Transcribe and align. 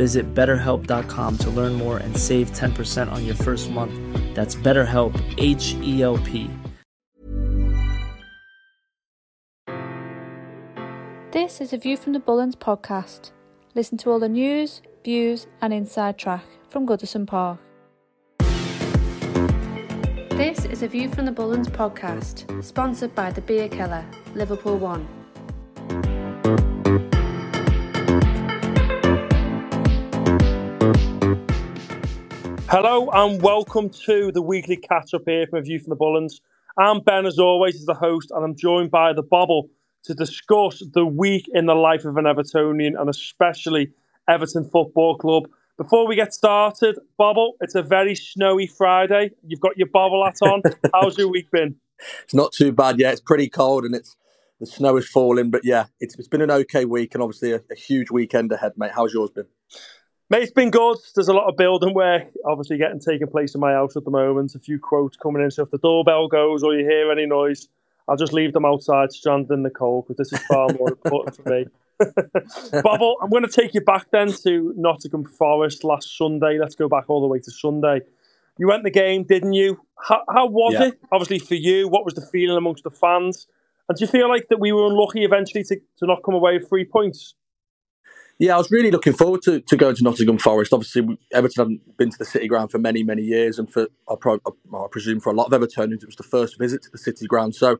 Visit 0.00 0.32
betterhelp.com 0.32 1.36
to 1.36 1.50
learn 1.50 1.74
more 1.74 1.98
and 1.98 2.16
save 2.16 2.52
10% 2.52 3.12
on 3.12 3.26
your 3.26 3.34
first 3.34 3.70
month. 3.70 3.92
That's 4.34 4.56
BetterHelp, 4.56 5.12
H 5.36 5.74
E 5.82 6.02
L 6.02 6.16
P. 6.16 6.48
This 11.32 11.60
is 11.60 11.74
a 11.74 11.76
View 11.76 11.98
from 11.98 12.14
the 12.14 12.18
Bullens 12.18 12.56
podcast. 12.56 13.32
Listen 13.74 13.98
to 13.98 14.10
all 14.10 14.18
the 14.18 14.30
news, 14.30 14.80
views, 15.04 15.46
and 15.60 15.74
inside 15.74 16.16
track 16.16 16.44
from 16.70 16.86
Goodison 16.86 17.26
Park. 17.26 17.58
This 20.30 20.64
is 20.64 20.82
a 20.82 20.88
View 20.88 21.10
from 21.10 21.26
the 21.26 21.32
Bullens 21.32 21.68
podcast, 21.68 22.64
sponsored 22.64 23.14
by 23.14 23.30
the 23.30 23.42
Bierkeller, 23.42 24.06
Liverpool 24.34 24.78
One. 24.78 25.19
Hello 32.70 33.10
and 33.12 33.42
welcome 33.42 33.90
to 33.90 34.30
the 34.30 34.40
weekly 34.40 34.76
catch 34.76 35.12
up 35.12 35.22
here 35.26 35.44
from 35.44 35.58
a 35.58 35.62
view 35.62 35.80
from 35.80 35.90
the 35.90 35.96
Bullens. 35.96 36.40
I'm 36.78 37.00
Ben, 37.00 37.26
as 37.26 37.36
always, 37.36 37.74
as 37.74 37.84
the 37.84 37.94
host, 37.94 38.30
and 38.30 38.44
I'm 38.44 38.54
joined 38.54 38.92
by 38.92 39.12
the 39.12 39.24
Bobble 39.24 39.68
to 40.04 40.14
discuss 40.14 40.80
the 40.94 41.04
week 41.04 41.50
in 41.52 41.66
the 41.66 41.74
life 41.74 42.04
of 42.04 42.16
an 42.16 42.26
Evertonian 42.26 42.92
and 42.96 43.10
especially 43.10 43.90
Everton 44.28 44.70
Football 44.70 45.16
Club. 45.18 45.48
Before 45.78 46.06
we 46.06 46.14
get 46.14 46.32
started, 46.32 46.96
Bobble, 47.18 47.56
it's 47.60 47.74
a 47.74 47.82
very 47.82 48.14
snowy 48.14 48.68
Friday. 48.68 49.32
You've 49.44 49.58
got 49.58 49.76
your 49.76 49.88
bobble 49.88 50.24
hat 50.24 50.36
on. 50.40 50.62
How's 50.94 51.18
your 51.18 51.28
week 51.28 51.50
been? 51.50 51.74
It's 52.22 52.34
not 52.34 52.52
too 52.52 52.70
bad. 52.70 53.00
Yeah, 53.00 53.10
it's 53.10 53.20
pretty 53.20 53.48
cold 53.48 53.84
and 53.84 53.96
it's 53.96 54.16
the 54.60 54.66
snow 54.66 54.96
is 54.96 55.08
falling, 55.08 55.50
but 55.50 55.64
yeah, 55.64 55.86
it's, 55.98 56.16
it's 56.18 56.28
been 56.28 56.40
an 56.40 56.50
okay 56.50 56.84
week 56.84 57.14
and 57.14 57.22
obviously 57.22 57.52
a, 57.52 57.60
a 57.70 57.74
huge 57.74 58.12
weekend 58.12 58.52
ahead, 58.52 58.74
mate. 58.76 58.92
How's 58.94 59.12
yours 59.12 59.30
been? 59.30 59.46
Mate, 60.32 60.44
it's 60.44 60.52
been 60.52 60.70
good. 60.70 60.96
There's 61.16 61.26
a 61.26 61.32
lot 61.32 61.48
of 61.48 61.56
building 61.56 61.92
work 61.92 62.22
obviously 62.46 62.78
getting 62.78 63.00
taken 63.00 63.26
place 63.26 63.56
in 63.56 63.60
my 63.60 63.72
house 63.72 63.96
at 63.96 64.04
the 64.04 64.12
moment. 64.12 64.54
A 64.54 64.60
few 64.60 64.78
quotes 64.78 65.16
coming 65.16 65.42
in. 65.42 65.50
So 65.50 65.64
if 65.64 65.72
the 65.72 65.78
doorbell 65.78 66.28
goes 66.28 66.62
or 66.62 66.72
you 66.72 66.88
hear 66.88 67.10
any 67.10 67.26
noise, 67.26 67.66
I'll 68.06 68.16
just 68.16 68.32
leave 68.32 68.52
them 68.52 68.64
outside 68.64 69.12
stranded 69.12 69.50
in 69.50 69.64
the 69.64 69.70
cold 69.70 70.06
because 70.06 70.18
this 70.30 70.38
is 70.38 70.46
far 70.46 70.68
more 70.68 70.88
important 71.04 71.34
for 71.34 71.48
me. 71.50 71.66
Bobble, 72.82 73.16
I'm 73.20 73.28
going 73.28 73.42
to 73.44 73.50
take 73.50 73.74
you 73.74 73.80
back 73.80 74.06
then 74.12 74.32
to 74.44 74.72
Nottingham 74.76 75.24
Forest 75.24 75.82
last 75.82 76.16
Sunday. 76.16 76.58
Let's 76.60 76.76
go 76.76 76.88
back 76.88 77.06
all 77.08 77.20
the 77.20 77.26
way 77.26 77.40
to 77.40 77.50
Sunday. 77.50 78.00
You 78.56 78.68
went 78.68 78.84
the 78.84 78.90
game, 78.90 79.24
didn't 79.24 79.54
you? 79.54 79.80
How, 80.00 80.22
how 80.32 80.46
was 80.46 80.74
Yeah. 80.74 80.88
it? 80.88 81.00
Obviously 81.10 81.40
for 81.40 81.56
you, 81.56 81.88
what 81.88 82.04
was 82.04 82.14
the 82.14 82.24
feeling 82.24 82.56
amongst 82.56 82.84
the 82.84 82.90
fans? 82.90 83.48
And 83.88 83.98
do 83.98 84.04
you 84.04 84.08
feel 84.08 84.28
like 84.28 84.46
that 84.50 84.60
we 84.60 84.70
were 84.70 84.86
unlucky 84.86 85.24
eventually 85.24 85.64
to, 85.64 85.76
to 85.98 86.06
not 86.06 86.22
come 86.22 86.34
away 86.34 86.56
with 86.58 86.68
three 86.68 86.84
points? 86.84 87.34
Yeah, 88.40 88.54
I 88.54 88.56
was 88.56 88.70
really 88.70 88.90
looking 88.90 89.12
forward 89.12 89.42
to, 89.42 89.60
to 89.60 89.76
going 89.76 89.94
to 89.96 90.02
Nottingham 90.02 90.38
Forest. 90.38 90.72
Obviously, 90.72 91.02
we- 91.02 91.18
Everton 91.30 91.62
hadn't 91.62 91.96
been 91.98 92.10
to 92.10 92.16
the 92.18 92.24
City 92.24 92.48
Ground 92.48 92.70
for 92.70 92.78
many, 92.78 93.02
many 93.02 93.20
years, 93.20 93.58
and 93.58 93.70
for 93.70 93.86
I, 94.10 94.14
pro, 94.18 94.36
I 94.74 94.86
presume 94.90 95.20
for 95.20 95.30
a 95.30 95.34
lot 95.34 95.52
of 95.52 95.60
Evertonians, 95.60 96.02
it 96.02 96.06
was 96.06 96.16
the 96.16 96.22
first 96.22 96.58
visit 96.58 96.82
to 96.84 96.90
the 96.90 96.96
City 96.96 97.26
Ground. 97.26 97.54
So 97.54 97.72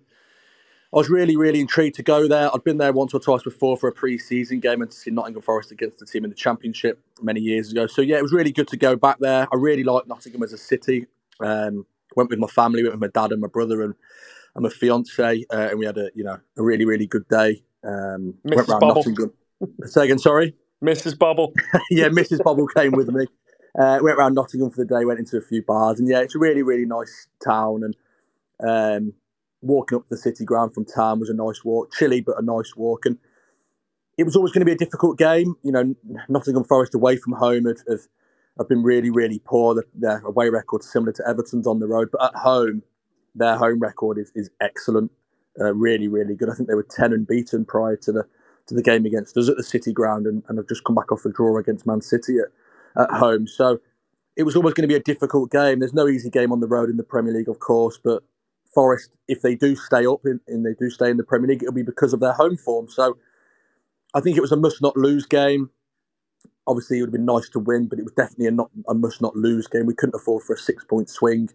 I 0.93 0.97
was 0.97 1.09
really, 1.09 1.35
really 1.35 1.61
intrigued 1.61 1.97
to 1.97 2.03
go 2.03 2.29
there. 2.29 2.55
I'd 2.55 2.63
been 2.63 2.77
there 2.77 2.93
once 2.93 3.15
or 3.15 3.21
twice 3.21 3.43
before 3.43 3.79
for 3.79 3.89
a 3.89 3.93
pre-season 3.93 4.61
game 4.61 4.83
and 4.83 4.91
to 4.91 4.97
see 4.97 5.11
Nottingham 5.11 5.41
Forest 5.41 5.73
against 5.73 5.99
the 5.99 6.05
team 6.05 6.25
in 6.25 6.31
the 6.31 6.37
Championship 6.37 7.01
many 7.23 7.41
years 7.41 7.73
ago. 7.73 7.87
So 7.87 8.03
yeah, 8.03 8.19
it 8.19 8.23
was 8.23 8.33
really 8.35 8.53
good 8.53 8.69
to 8.69 8.77
go 8.77 8.97
back 8.97 9.19
there. 9.19 9.49
I 9.51 9.57
really 9.57 9.83
liked 9.83 10.09
Nottingham 10.09 10.43
as 10.43 10.53
a 10.53 10.59
city. 10.59 11.07
Um, 11.41 11.87
went 12.17 12.29
with 12.29 12.39
my 12.39 12.49
family, 12.49 12.83
went 12.83 13.01
with 13.01 13.01
my 13.01 13.21
dad 13.21 13.33
and 13.33 13.41
my 13.41 13.49
brother 13.49 13.81
and, 13.81 13.95
and 14.55 14.63
my 14.65 14.69
fiance, 14.69 15.47
uh, 15.51 15.69
and 15.71 15.79
we 15.79 15.87
had 15.87 15.97
a 15.97 16.11
you 16.15 16.25
know 16.25 16.39
a 16.59 16.63
really, 16.63 16.85
really 16.85 17.07
good 17.07 17.27
day. 17.29 17.63
Um, 17.83 18.35
went 18.45 18.69
round 18.69 18.81
Bubble. 18.81 18.97
Nottingham. 18.97 19.33
Again, 19.97 20.19
sorry. 20.19 20.55
Mrs. 20.85 21.19
Bubble. 21.19 21.53
yeah, 21.91 22.09
Mrs. 22.09 22.43
Bubble 22.43 22.67
came 22.67 22.93
with 22.93 23.09
me. 23.09 23.27
Uh, 23.79 23.99
went 24.03 24.19
around 24.19 24.35
Nottingham 24.35 24.71
for 24.71 24.85
the 24.85 24.95
day, 24.99 25.05
went 25.05 25.21
into 25.21 25.37
a 25.37 25.41
few 25.43 25.63
bars, 25.63 26.01
and 26.01 26.09
yeah, 26.09 26.21
it's 26.21 26.35
a 26.35 26.39
really, 26.39 26.63
really 26.63 26.87
nice 26.87 27.29
town. 27.45 27.83
And 27.85 27.97
um, 28.69 29.13
walking 29.63 29.97
up 29.97 30.09
the 30.09 30.17
city 30.17 30.45
ground 30.45 30.75
from 30.75 30.85
town 30.85 31.21
was 31.21 31.31
a 31.31 31.35
nice 31.35 31.65
walk, 31.65 31.93
chilly 31.93 32.21
but 32.21 32.39
a 32.39 32.43
nice 32.43 32.75
walk. 32.77 33.07
And 33.07 33.19
it 34.19 34.25
was 34.25 34.37
always 34.37 34.53
going 34.53 34.61
to 34.61 34.67
be 34.67 34.73
a 34.73 34.77
difficult 34.77 35.19
game. 35.19 35.55
You 35.63 35.73
know, 35.73 35.95
Nottingham 36.29 36.65
Forest 36.65 36.95
away 36.95 37.17
from 37.17 37.35
home 37.35 37.67
have, 37.67 37.79
have, 37.89 38.01
have 38.59 38.69
been 38.69 38.83
really, 38.83 39.11
really 39.11 39.41
poor. 39.45 39.75
The- 39.75 39.85
Their 39.95 40.19
away 40.21 40.49
record 40.49 40.83
similar 40.83 41.13
to 41.13 41.29
Everton's 41.29 41.67
on 41.67 41.79
the 41.79 41.87
road, 41.87 42.09
but 42.11 42.25
at 42.25 42.35
home, 42.41 42.83
their 43.35 43.57
home 43.57 43.79
record 43.79 44.19
is, 44.19 44.33
is 44.35 44.51
excellent. 44.61 45.13
Uh, 45.61 45.75
really, 45.75 46.09
really 46.09 46.35
good. 46.35 46.49
I 46.51 46.55
think 46.55 46.69
they 46.69 46.75
were 46.75 46.87
ten 46.89 47.13
and 47.13 47.27
beaten 47.27 47.65
prior 47.65 47.97
to 47.97 48.13
the 48.13 48.25
to 48.71 48.75
the 48.75 48.83
game 48.83 49.05
against 49.05 49.37
us 49.37 49.49
at 49.49 49.57
the 49.57 49.63
City 49.63 49.93
Ground, 49.93 50.27
and, 50.27 50.43
and 50.49 50.59
have 50.59 50.69
just 50.69 50.85
come 50.85 50.97
back 50.97 51.13
off 51.13 51.27
a 51.27 51.31
draw 51.31 51.59
against 51.59 51.87
Man 51.87 52.01
City 52.01 52.39
at, 52.39 53.03
at 53.03 53.11
home. 53.19 53.47
So 53.47 53.81
it 54.37 54.45
was 54.45 54.57
always 54.57 54.75
going 54.75 54.89
to 54.89 54.93
be 54.93 54.99
a 54.99 55.03
difficult 55.03 55.51
game. 55.51 55.81
There's 55.81 55.93
no 55.93 56.09
easy 56.09 56.31
game 56.31 56.53
on 56.53 56.61
the 56.61 56.67
road 56.67 56.89
in 56.89 56.97
the 56.97 57.05
Premier 57.05 57.35
League, 57.35 57.49
of 57.49 57.59
course, 57.59 57.99
but 58.03 58.23
Forest, 58.75 59.17
if 59.29 59.43
they 59.43 59.55
do 59.55 59.77
stay 59.77 60.07
up 60.07 60.21
in, 60.25 60.41
and 60.49 60.65
they 60.65 60.75
do 60.79 60.89
stay 60.89 61.11
in 61.11 61.17
the 61.17 61.25
Premier 61.25 61.49
League, 61.49 61.63
it'll 61.63 61.75
be 61.75 61.83
because 61.83 62.13
of 62.13 62.21
their 62.21 62.33
home 62.33 62.57
form. 62.57 62.89
So 62.89 63.19
I 64.15 64.21
think 64.21 64.37
it 64.37 64.41
was 64.41 64.53
a 64.53 64.57
must 64.57 64.81
not 64.81 64.97
lose 64.97 65.27
game. 65.27 65.71
Obviously, 66.67 66.99
it 66.99 67.03
would 67.03 67.09
have 67.09 67.13
been 67.13 67.25
nice 67.25 67.49
to 67.51 67.59
win, 67.59 67.89
but 67.89 67.99
it 67.99 68.05
was 68.05 68.13
definitely 68.13 68.47
a, 68.47 68.53
not, 68.53 68.71
a 68.89 68.95
must 68.95 69.21
not 69.21 69.35
lose 69.35 69.67
game. 69.67 69.87
We 69.87 69.95
couldn't 69.95 70.15
afford 70.15 70.45
for 70.45 70.55
a 70.55 70.59
six 70.59 70.85
point 70.85 71.11
swing 71.11 71.51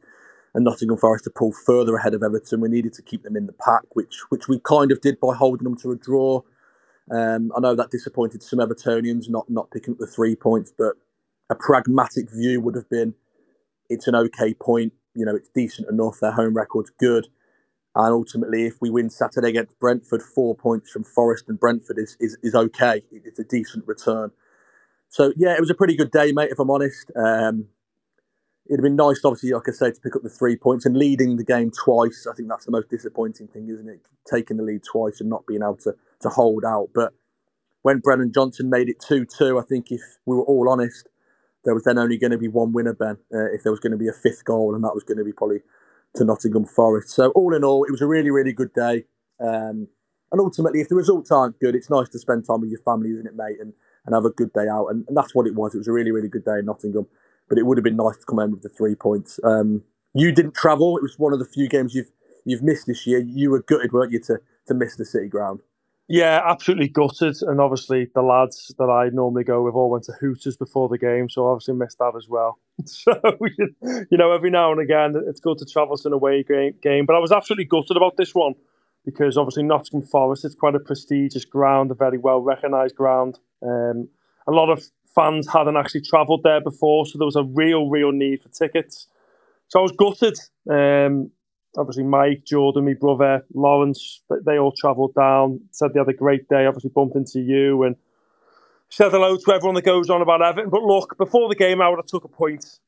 and 0.53 0.63
Nottingham 0.63 0.97
Forest 0.97 1.25
to 1.25 1.29
pull 1.29 1.51
further 1.51 1.95
ahead 1.95 2.13
of 2.13 2.23
Everton. 2.23 2.61
We 2.61 2.69
needed 2.69 2.93
to 2.93 3.01
keep 3.01 3.23
them 3.23 3.35
in 3.35 3.45
the 3.45 3.53
pack, 3.53 3.83
which 3.91 4.21
which 4.29 4.47
we 4.47 4.59
kind 4.59 4.91
of 4.91 5.01
did 5.01 5.19
by 5.19 5.35
holding 5.35 5.65
them 5.65 5.77
to 5.77 5.91
a 5.91 5.95
draw. 5.95 6.41
Um, 7.11 7.51
I 7.55 7.59
know 7.59 7.75
that 7.75 7.91
disappointed 7.91 8.41
some 8.43 8.59
Evertonians 8.59 9.29
not 9.29 9.49
not 9.49 9.71
picking 9.71 9.93
up 9.93 9.99
the 9.99 10.07
three 10.07 10.35
points, 10.35 10.73
but 10.77 10.93
a 11.49 11.55
pragmatic 11.55 12.31
view 12.31 12.61
would 12.61 12.75
have 12.75 12.89
been 12.89 13.13
it's 13.89 14.07
an 14.07 14.15
okay 14.15 14.53
point. 14.53 14.93
You 15.13 15.25
know, 15.25 15.35
it's 15.35 15.49
decent 15.49 15.89
enough. 15.89 16.19
Their 16.19 16.31
home 16.31 16.55
record's 16.55 16.91
good. 16.99 17.27
And 17.95 18.13
ultimately, 18.13 18.65
if 18.65 18.75
we 18.81 18.89
win 18.89 19.09
Saturday 19.09 19.49
against 19.49 19.79
Brentford, 19.79 20.21
four 20.21 20.55
points 20.55 20.91
from 20.91 21.03
Forest 21.05 21.45
and 21.47 21.59
Brentford 21.59 21.97
is, 21.97 22.17
is, 22.19 22.37
is 22.43 22.53
okay. 22.53 23.03
It's 23.11 23.39
a 23.39 23.45
decent 23.45 23.87
return. 23.87 24.31
So, 25.09 25.31
yeah, 25.37 25.53
it 25.53 25.61
was 25.61 25.69
a 25.69 25.75
pretty 25.75 25.95
good 25.95 26.11
day, 26.11 26.33
mate, 26.33 26.51
if 26.51 26.59
I'm 26.59 26.69
honest. 26.69 27.09
Um, 27.15 27.67
it'd 28.69 28.81
been 28.81 28.95
nice, 28.95 29.21
obviously, 29.23 29.51
like 29.51 29.69
I 29.69 29.71
say, 29.71 29.91
to 29.91 30.01
pick 30.01 30.15
up 30.15 30.23
the 30.23 30.29
three 30.29 30.55
points 30.55 30.85
and 30.85 30.97
leading 30.97 31.37
the 31.37 31.43
game 31.43 31.71
twice. 31.71 32.27
I 32.29 32.35
think 32.35 32.49
that's 32.49 32.65
the 32.65 32.71
most 32.71 32.89
disappointing 32.89 33.47
thing, 33.47 33.69
isn't 33.69 33.87
it? 33.87 34.01
Taking 34.29 34.57
the 34.57 34.63
lead 34.63 34.81
twice 34.83 35.21
and 35.21 35.29
not 35.29 35.45
being 35.45 35.61
able 35.61 35.77
to, 35.77 35.95
to 36.21 36.29
hold 36.29 36.65
out. 36.65 36.89
But 36.93 37.13
when 37.83 37.99
Brennan 37.99 38.31
Johnson 38.33 38.69
made 38.69 38.89
it 38.89 38.99
2 38.99 39.25
2, 39.25 39.59
I 39.59 39.63
think 39.63 39.91
if 39.91 40.01
we 40.25 40.35
were 40.35 40.43
all 40.43 40.69
honest, 40.69 41.07
there 41.63 41.73
was 41.73 41.83
then 41.83 41.97
only 41.97 42.17
going 42.17 42.31
to 42.31 42.37
be 42.37 42.47
one 42.47 42.71
winner, 42.73 42.93
Ben, 42.93 43.17
uh, 43.33 43.51
if 43.53 43.63
there 43.63 43.71
was 43.71 43.79
going 43.79 43.91
to 43.91 43.97
be 43.97 44.07
a 44.07 44.13
fifth 44.13 44.45
goal, 44.45 44.73
and 44.73 44.83
that 44.83 44.93
was 44.93 45.03
going 45.03 45.17
to 45.17 45.23
be 45.23 45.33
probably 45.33 45.59
to 46.15 46.23
Nottingham 46.23 46.65
Forest. 46.65 47.09
So 47.09 47.29
all 47.31 47.53
in 47.53 47.63
all, 47.63 47.83
it 47.83 47.91
was 47.91 48.01
a 48.01 48.07
really 48.07 48.31
really 48.31 48.53
good 48.53 48.73
day. 48.73 49.05
Um, 49.39 49.87
and 50.31 50.41
ultimately, 50.41 50.81
if 50.81 50.89
the 50.89 50.95
results 50.95 51.31
aren't 51.31 51.59
good, 51.59 51.75
it's 51.75 51.89
nice 51.89 52.09
to 52.09 52.19
spend 52.19 52.45
time 52.45 52.61
with 52.61 52.71
your 52.71 52.81
family, 52.81 53.11
isn't 53.11 53.27
it, 53.27 53.35
mate? 53.35 53.57
And 53.59 53.73
and 54.05 54.13
have 54.13 54.25
a 54.25 54.29
good 54.29 54.53
day 54.53 54.67
out. 54.71 54.87
And, 54.87 55.03
and 55.07 55.17
that's 55.17 55.33
what 55.33 55.47
it 55.47 55.55
was. 55.55 55.73
It 55.73 55.79
was 55.79 55.87
a 55.87 55.91
really 55.91 56.11
really 56.11 56.29
good 56.29 56.45
day 56.45 56.59
in 56.59 56.65
Nottingham. 56.65 57.07
But 57.47 57.57
it 57.57 57.65
would 57.65 57.77
have 57.77 57.83
been 57.83 57.95
nice 57.95 58.17
to 58.17 58.25
come 58.25 58.39
home 58.39 58.51
with 58.51 58.63
the 58.63 58.69
three 58.69 58.95
points. 58.95 59.39
Um, 59.43 59.83
you 60.13 60.31
didn't 60.31 60.55
travel. 60.55 60.97
It 60.97 61.03
was 61.03 61.19
one 61.19 61.33
of 61.33 61.39
the 61.39 61.45
few 61.45 61.67
games 61.67 61.93
you've 61.93 62.11
you've 62.45 62.63
missed 62.63 62.87
this 62.87 63.05
year. 63.05 63.19
You 63.19 63.51
were 63.51 63.61
gutted, 63.61 63.91
weren't 63.91 64.11
you, 64.11 64.19
to 64.21 64.39
to 64.67 64.73
miss 64.73 64.95
the 64.95 65.05
City 65.05 65.27
Ground? 65.27 65.61
Yeah, 66.07 66.41
absolutely 66.45 66.87
gutted. 66.87 67.37
And 67.41 67.59
obviously, 67.59 68.09
the 68.13 68.21
lads 68.21 68.73
that 68.77 68.89
I 68.89 69.09
normally 69.09 69.43
go 69.43 69.63
with 69.63 69.73
all 69.73 69.89
went 69.89 70.03
to 70.05 70.13
Hooters 70.13 70.55
before 70.55 70.87
the 70.87 70.99
game, 70.99 71.29
so 71.29 71.47
obviously 71.47 71.73
missed 71.73 71.97
that 71.99 72.13
as 72.15 72.27
well. 72.29 72.59
So, 72.85 73.13
you 73.41 74.17
know, 74.17 74.33
every 74.33 74.49
now 74.49 74.71
and 74.71 74.81
again, 74.81 75.15
it's 75.27 75.39
good 75.39 75.57
to 75.59 75.65
travel 75.65 75.97
to 75.97 76.07
an 76.07 76.13
away 76.13 76.43
game. 76.43 77.05
But 77.05 77.15
I 77.15 77.19
was 77.19 77.31
absolutely 77.31 77.65
gutted 77.65 77.95
about 77.95 78.17
this 78.17 78.35
one 78.35 78.53
because 79.05 79.37
obviously 79.37 79.63
Nottingham 79.63 80.01
Forest 80.01 80.43
is 80.43 80.55
quite 80.55 80.75
a 80.75 80.79
prestigious 80.79 81.45
ground, 81.45 81.91
a 81.91 81.95
very 81.95 82.17
well 82.17 82.41
recognised 82.41 82.95
ground. 82.95 83.39
Um, 83.61 84.09
a 84.45 84.51
lot 84.51 84.69
of 84.69 84.83
fans 85.15 85.47
hadn't 85.51 85.77
actually 85.77 86.01
travelled 86.01 86.43
there 86.43 86.61
before, 86.61 87.05
so 87.05 87.17
there 87.17 87.25
was 87.25 87.35
a 87.35 87.43
real, 87.43 87.89
real 87.89 88.11
need 88.11 88.43
for 88.43 88.49
tickets. 88.49 89.07
So 89.69 89.79
I 89.79 89.83
was 89.83 89.93
gutted. 89.93 90.37
Um, 90.69 91.31
obviously 91.77 92.03
Mike, 92.03 92.43
Jordan, 92.45 92.85
my 92.85 92.93
brother, 92.93 93.45
Lawrence, 93.53 94.21
they 94.45 94.57
all 94.57 94.71
travelled 94.71 95.13
down. 95.15 95.61
Said 95.71 95.93
they 95.93 95.99
had 95.99 96.09
a 96.09 96.13
great 96.13 96.47
day. 96.49 96.65
Obviously 96.65 96.91
bumped 96.93 97.15
into 97.15 97.39
you 97.39 97.83
and 97.83 97.95
said 98.89 99.11
hello 99.11 99.37
to 99.37 99.53
everyone 99.53 99.75
that 99.75 99.83
goes 99.83 100.09
on 100.09 100.21
about 100.21 100.41
Everton. 100.41 100.69
But 100.69 100.83
look, 100.83 101.17
before 101.17 101.49
the 101.49 101.55
game, 101.55 101.81
I 101.81 101.89
would 101.89 101.97
have 101.97 102.07
took 102.07 102.23
a 102.23 102.29
point. 102.29 102.79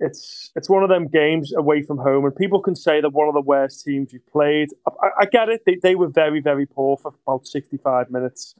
It's 0.00 0.50
it's 0.56 0.68
one 0.68 0.82
of 0.82 0.88
them 0.88 1.06
games 1.06 1.54
away 1.54 1.82
from 1.82 1.98
home, 1.98 2.24
and 2.24 2.34
people 2.34 2.60
can 2.60 2.74
say 2.74 3.00
they're 3.00 3.10
one 3.10 3.28
of 3.28 3.34
the 3.34 3.40
worst 3.40 3.84
teams 3.84 4.12
you've 4.12 4.26
played. 4.26 4.70
I, 4.86 5.08
I 5.20 5.24
get 5.26 5.48
it; 5.48 5.62
they, 5.64 5.76
they 5.76 5.94
were 5.94 6.08
very 6.08 6.40
very 6.40 6.66
poor 6.66 6.96
for 6.96 7.14
about 7.26 7.46
sixty 7.46 7.76
five 7.76 8.10
minutes. 8.10 8.56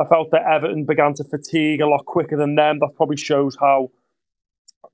I 0.00 0.04
felt 0.06 0.30
that 0.32 0.42
Everton 0.42 0.84
began 0.84 1.14
to 1.14 1.24
fatigue 1.24 1.80
a 1.80 1.86
lot 1.86 2.04
quicker 2.04 2.36
than 2.36 2.56
them. 2.56 2.78
That 2.80 2.94
probably 2.96 3.16
shows 3.16 3.56
how 3.60 3.90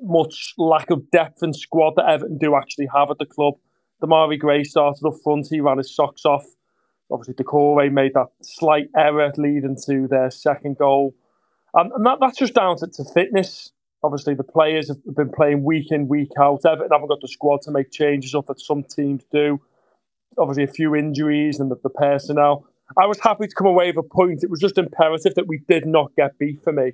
much 0.01 0.55
lack 0.59 0.91
of 0.91 1.11
depth 1.11 1.43
and 1.43 1.55
squad 1.55 1.95
that 1.97 2.09
Everton 2.09 2.39
do 2.39 2.55
actually 2.55 2.89
have 2.95 3.11
at 3.11 3.19
the 3.19 3.27
club. 3.27 3.55
Demarai 4.03 4.39
Gray 4.39 4.65
started 4.65 5.07
up 5.07 5.15
front. 5.23 5.49
He 5.51 5.61
ran 5.61 5.79
his 5.79 5.95
socks 5.95 6.25
off. 6.25 6.45
Obviously, 7.11 7.35
Doucouré 7.35 7.91
made 7.93 8.15
that 8.15 8.29
slight 8.43 8.89
error 8.97 9.33
leading 9.37 9.77
to 9.87 10.07
their 10.09 10.31
second 10.31 10.79
goal. 10.79 11.15
Um, 11.75 11.91
and 11.95 12.07
that, 12.07 12.19
that's 12.21 12.39
just 12.39 12.55
down 12.55 12.77
to, 12.79 12.87
to, 12.87 13.05
fitness. 13.13 13.73
Obviously, 14.03 14.35
the 14.35 14.45
players 14.45 14.89
have 14.89 14.99
been 15.17 15.31
playing 15.31 15.65
week 15.65 15.91
in, 15.91 16.09
week 16.09 16.31
out. 16.39 16.61
Everton 16.65 16.89
haven't 16.93 17.09
got 17.09 17.21
the 17.21 17.29
squad 17.29 17.63
to 17.63 17.71
make 17.71 17.91
changes 17.91 18.35
up 18.35 18.47
that 18.47 18.61
some 18.61 18.85
teams 18.85 19.25
do. 19.33 19.61
Obviously, 20.39 20.65
a 20.65 20.69
few 20.69 20.95
injuries 20.95 21.59
and 21.59 21.71
the, 21.71 21.77
the 21.83 21.91
personnel. 21.91 22.67
I 22.99 23.07
was 23.07 23.21
happy 23.21 23.47
to 23.47 23.55
come 23.55 23.67
away 23.67 23.89
with 23.89 24.05
a 24.05 24.09
point. 24.09 24.43
It 24.43 24.51
was 24.51 24.61
just 24.61 24.79
imperative 24.79 25.35
that 25.37 25.47
we 25.47 25.61
did 25.69 25.87
not 25.87 26.15
get 26.17 26.39
beat 26.39 26.63
for 26.63 26.73
me. 26.73 26.93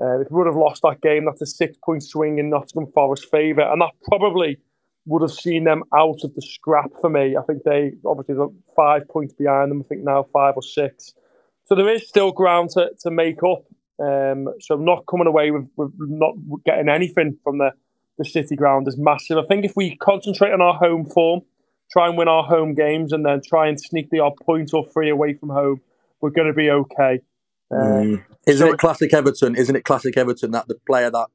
Uh, 0.00 0.20
if 0.20 0.30
we 0.30 0.38
would 0.38 0.46
have 0.46 0.56
lost 0.56 0.82
that 0.82 1.00
game, 1.00 1.24
that's 1.24 1.42
a 1.42 1.46
six 1.46 1.76
point 1.84 2.02
swing 2.02 2.38
in 2.38 2.50
Nottingham 2.50 2.90
Forest's 2.92 3.28
favour. 3.28 3.62
And 3.62 3.80
that 3.80 3.92
probably 4.08 4.58
would 5.06 5.22
have 5.22 5.32
seen 5.32 5.64
them 5.64 5.82
out 5.94 6.18
of 6.22 6.34
the 6.34 6.42
scrap 6.42 6.90
for 7.00 7.10
me. 7.10 7.36
I 7.36 7.42
think 7.42 7.62
they 7.64 7.92
obviously 8.06 8.34
they're 8.34 8.48
five 8.76 9.08
points 9.08 9.34
behind 9.34 9.70
them. 9.70 9.82
I 9.84 9.88
think 9.88 10.04
now 10.04 10.22
five 10.22 10.54
or 10.56 10.62
six. 10.62 11.14
So 11.64 11.74
there 11.74 11.88
is 11.88 12.06
still 12.06 12.32
ground 12.32 12.70
to, 12.70 12.90
to 13.00 13.10
make 13.10 13.42
up. 13.42 13.64
Um, 14.02 14.48
so 14.60 14.76
not 14.76 15.04
coming 15.06 15.26
away 15.26 15.50
with, 15.50 15.68
with 15.76 15.92
not 15.98 16.34
getting 16.64 16.88
anything 16.88 17.38
from 17.44 17.58
the, 17.58 17.72
the 18.18 18.24
City 18.24 18.56
ground 18.56 18.88
is 18.88 18.96
massive. 18.96 19.36
I 19.36 19.44
think 19.46 19.64
if 19.64 19.76
we 19.76 19.96
concentrate 19.96 20.52
on 20.52 20.62
our 20.62 20.74
home 20.74 21.04
form, 21.04 21.42
try 21.90 22.08
and 22.08 22.16
win 22.16 22.28
our 22.28 22.44
home 22.44 22.74
games, 22.74 23.12
and 23.12 23.24
then 23.24 23.40
try 23.40 23.68
and 23.68 23.80
sneak 23.80 24.10
the 24.10 24.20
odd 24.20 24.36
point 24.42 24.72
or 24.72 24.84
three 24.84 25.10
away 25.10 25.34
from 25.34 25.50
home, 25.50 25.80
we're 26.20 26.30
going 26.30 26.48
to 26.48 26.54
be 26.54 26.70
okay. 26.70 27.20
Mm. 27.72 28.24
Isn't 28.46 28.66
so 28.66 28.72
it 28.72 28.78
classic 28.78 29.14
Everton? 29.14 29.54
Isn't 29.54 29.76
it 29.76 29.84
classic 29.84 30.16
Everton 30.16 30.50
that 30.52 30.68
the 30.68 30.76
player 30.86 31.10
that 31.10 31.28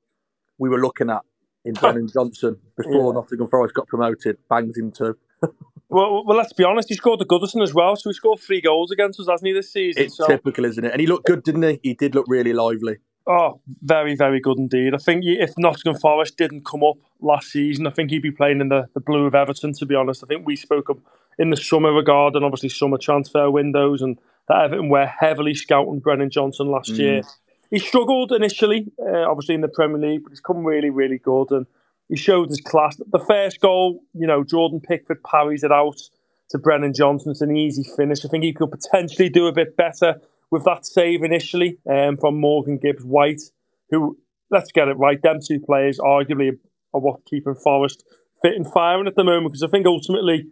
we 0.58 0.70
were 0.70 0.80
looking 0.80 1.10
at 1.10 1.22
in 1.64 1.74
Brennan 1.80 2.10
Johnson 2.12 2.58
before 2.78 3.14
yeah. 3.14 3.20
Nottingham 3.20 3.48
Forest 3.48 3.74
got 3.74 3.88
promoted 3.88 4.38
bangs 4.50 4.78
him 4.78 4.92
two? 4.92 5.18
well, 5.90 6.26
well, 6.26 6.38
let's 6.38 6.54
be 6.54 6.64
honest. 6.64 6.90
He 6.90 6.96
scored 6.96 7.20
the 7.20 7.26
Goodison 7.26 7.62
as 7.62 7.74
well, 7.74 7.96
so 7.96 8.10
he 8.10 8.14
scored 8.14 8.40
three 8.40 8.62
goals 8.62 8.92
against 8.92 9.20
us, 9.20 9.28
hasn't 9.30 9.48
he, 9.48 9.54
this 9.54 9.72
season? 9.72 10.04
It's 10.04 10.18
so. 10.18 10.28
typical, 10.28 10.66
isn't 10.66 10.84
it? 10.84 10.92
And 10.92 11.00
he 11.00 11.08
looked 11.08 11.26
good, 11.26 11.44
didn't 11.44 11.64
he? 11.64 11.80
He 11.84 11.94
did 11.94 12.16
look 12.16 12.26
really 12.28 12.54
lively. 12.54 12.98
Oh, 13.28 13.60
very, 13.82 14.16
very 14.16 14.40
good 14.40 14.60
indeed. 14.60 14.94
I 14.94 14.98
think 14.98 15.24
if 15.26 15.58
Nottingham 15.58 16.00
Forest 16.00 16.38
didn't 16.38 16.66
come 16.66 16.84
up 16.84 16.98
last 17.22 17.48
season, 17.48 17.88
I 17.88 17.90
think 17.90 18.12
he'd 18.12 18.22
be 18.22 18.32
playing 18.32 18.62
in 18.62 18.70
the, 18.70 18.88
the 18.94 19.00
blue 19.00 19.26
of 19.26 19.34
Everton, 19.34 19.74
to 19.74 19.86
be 19.86 19.96
honest. 19.96 20.24
I 20.24 20.28
think 20.28 20.46
we 20.46 20.56
spoke 20.56 20.92
up 20.92 21.00
in 21.40 21.50
the 21.50 21.58
summer 21.58 21.92
regarding 21.92 22.44
obviously 22.44 22.70
summer 22.70 23.00
transfer 23.00 23.50
windows 23.50 24.02
and 24.02 24.20
that 24.48 24.66
Everton 24.66 24.90
were 24.90 25.08
heavily 25.08 25.56
scouting 25.56 26.00
Brennan 26.00 26.30
Johnson 26.30 26.68
last 26.68 26.94
mm. 26.94 27.00
year. 27.00 27.22
He 27.72 27.80
struggled 27.80 28.32
initially, 28.32 28.92
uh, 29.00 29.30
obviously 29.30 29.56
in 29.56 29.62
the 29.62 29.68
Premier 29.68 29.98
League, 30.00 30.24
but 30.24 30.30
he's 30.30 30.40
come 30.40 30.64
really, 30.64 30.92
really 30.92 31.18
good 31.18 31.50
and 31.50 31.66
he 32.10 32.16
showed 32.16 32.50
his 32.50 32.62
class. 32.62 32.96
The 32.98 33.20
first 33.20 33.60
goal, 33.60 34.04
you 34.14 34.28
know, 34.28 34.44
Jordan 34.44 34.80
Pickford 34.80 35.24
parries 35.24 35.64
it 35.64 35.72
out 35.72 36.00
to 36.50 36.60
Brennan 36.60 36.94
Johnson. 36.94 37.32
It's 37.32 37.42
an 37.42 37.58
easy 37.58 37.84
finish. 37.98 38.24
I 38.24 38.28
think 38.28 38.44
he 38.44 38.54
could 38.54 38.70
potentially 38.70 39.30
do 39.30 39.48
a 39.48 39.52
bit 39.52 39.76
better 39.76 40.22
with 40.52 40.64
that 40.66 40.86
save 40.86 41.24
initially 41.24 41.78
um, 41.90 42.18
from 42.18 42.40
Morgan 42.40 42.78
Gibbs 42.78 43.04
White, 43.04 43.42
who, 43.90 44.18
let's 44.50 44.72
get 44.72 44.88
it 44.88 44.98
right, 44.98 45.22
them 45.22 45.40
two 45.46 45.60
players 45.60 46.00
arguably 46.00 46.58
are 46.94 47.02
what 47.02 47.26
keeping 47.26 47.56
Forest 47.56 48.04
fit 48.42 48.56
and 48.56 48.72
firing 48.72 49.08
at 49.08 49.16
the 49.16 49.24
moment 49.24 49.52
because 49.52 49.64
I 49.64 49.68
think 49.68 49.86
ultimately 49.86 50.48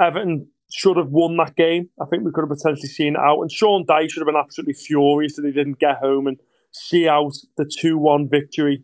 Everton 0.00 0.48
should 0.72 0.96
have 0.96 1.10
won 1.10 1.36
that 1.36 1.56
game. 1.56 1.90
I 2.00 2.06
think 2.06 2.24
we 2.24 2.32
could 2.32 2.42
have 2.42 2.56
potentially 2.56 2.88
seen 2.88 3.14
it 3.14 3.20
out. 3.20 3.40
And 3.40 3.52
Sean 3.52 3.86
Dyche 3.86 4.10
should 4.10 4.20
have 4.20 4.26
been 4.26 4.36
absolutely 4.36 4.74
furious 4.74 5.36
that 5.36 5.44
he 5.44 5.52
didn't 5.52 5.78
get 5.78 5.98
home 5.98 6.26
and 6.26 6.40
see 6.72 7.08
out 7.08 7.34
the 7.56 7.70
2 7.80 7.98
1 7.98 8.28
victory. 8.28 8.82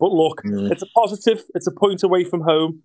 But 0.00 0.12
look, 0.12 0.42
mm. 0.44 0.70
it's 0.70 0.82
a 0.82 0.86
positive. 0.94 1.44
It's 1.54 1.66
a 1.66 1.72
point 1.72 2.02
away 2.02 2.24
from 2.24 2.42
home. 2.42 2.82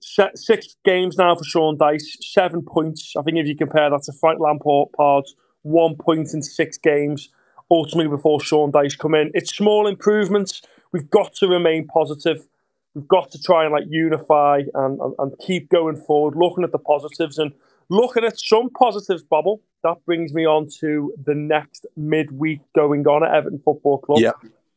Six 0.00 0.76
games 0.84 1.16
now 1.16 1.36
for 1.36 1.44
Sean 1.44 1.78
Dyche, 1.78 2.20
seven 2.20 2.62
points. 2.62 3.14
I 3.16 3.22
think 3.22 3.38
if 3.38 3.46
you 3.46 3.56
compare 3.56 3.88
that 3.88 4.02
to 4.04 4.12
Frank 4.20 4.40
Lampard's 4.40 5.34
one 5.62 5.96
point 5.96 6.32
in 6.34 6.42
six 6.42 6.76
games, 6.78 7.28
ultimately 7.70 8.08
before 8.08 8.40
Sean 8.40 8.72
Dyche 8.72 8.98
come 8.98 9.14
in, 9.14 9.30
it's 9.34 9.54
small 9.54 9.86
improvements. 9.86 10.62
We've 10.92 11.08
got 11.10 11.34
to 11.36 11.48
remain 11.48 11.86
positive. 11.86 12.46
We've 12.94 13.08
got 13.08 13.30
to 13.32 13.40
try 13.40 13.64
and 13.64 13.72
like 13.72 13.84
unify 13.88 14.62
and, 14.74 15.00
and, 15.00 15.14
and 15.18 15.32
keep 15.38 15.70
going 15.70 15.96
forward, 15.96 16.36
looking 16.36 16.64
at 16.64 16.72
the 16.72 16.78
positives 16.78 17.38
and 17.38 17.52
looking 17.88 18.24
at 18.24 18.38
some 18.38 18.70
positives, 18.70 19.22
Bobble. 19.22 19.62
That 19.82 20.04
brings 20.04 20.32
me 20.32 20.46
on 20.46 20.68
to 20.80 21.12
the 21.24 21.34
next 21.34 21.86
midweek 21.96 22.60
going 22.74 23.06
on 23.06 23.24
at 23.24 23.34
Everton 23.34 23.60
Football 23.64 23.98
Club, 23.98 24.20
yeah. 24.20 24.32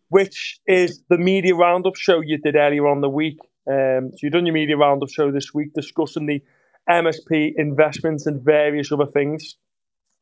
which 0.09 0.59
is 0.65 1.03
the 1.09 1.17
media 1.17 1.55
roundup 1.55 1.95
show 1.95 2.21
you 2.21 2.37
did 2.37 2.55
earlier 2.55 2.87
on 2.87 3.01
the 3.01 3.09
week. 3.09 3.39
Um, 3.67 4.11
so 4.11 4.17
you've 4.23 4.33
done 4.33 4.45
your 4.45 4.53
media 4.53 4.77
roundup 4.77 5.09
show 5.09 5.31
this 5.31 5.53
week 5.53 5.73
discussing 5.73 6.25
the 6.25 6.41
MSP 6.89 7.53
investments 7.57 8.25
and 8.25 8.41
various 8.41 8.91
other 8.91 9.07
things. 9.07 9.55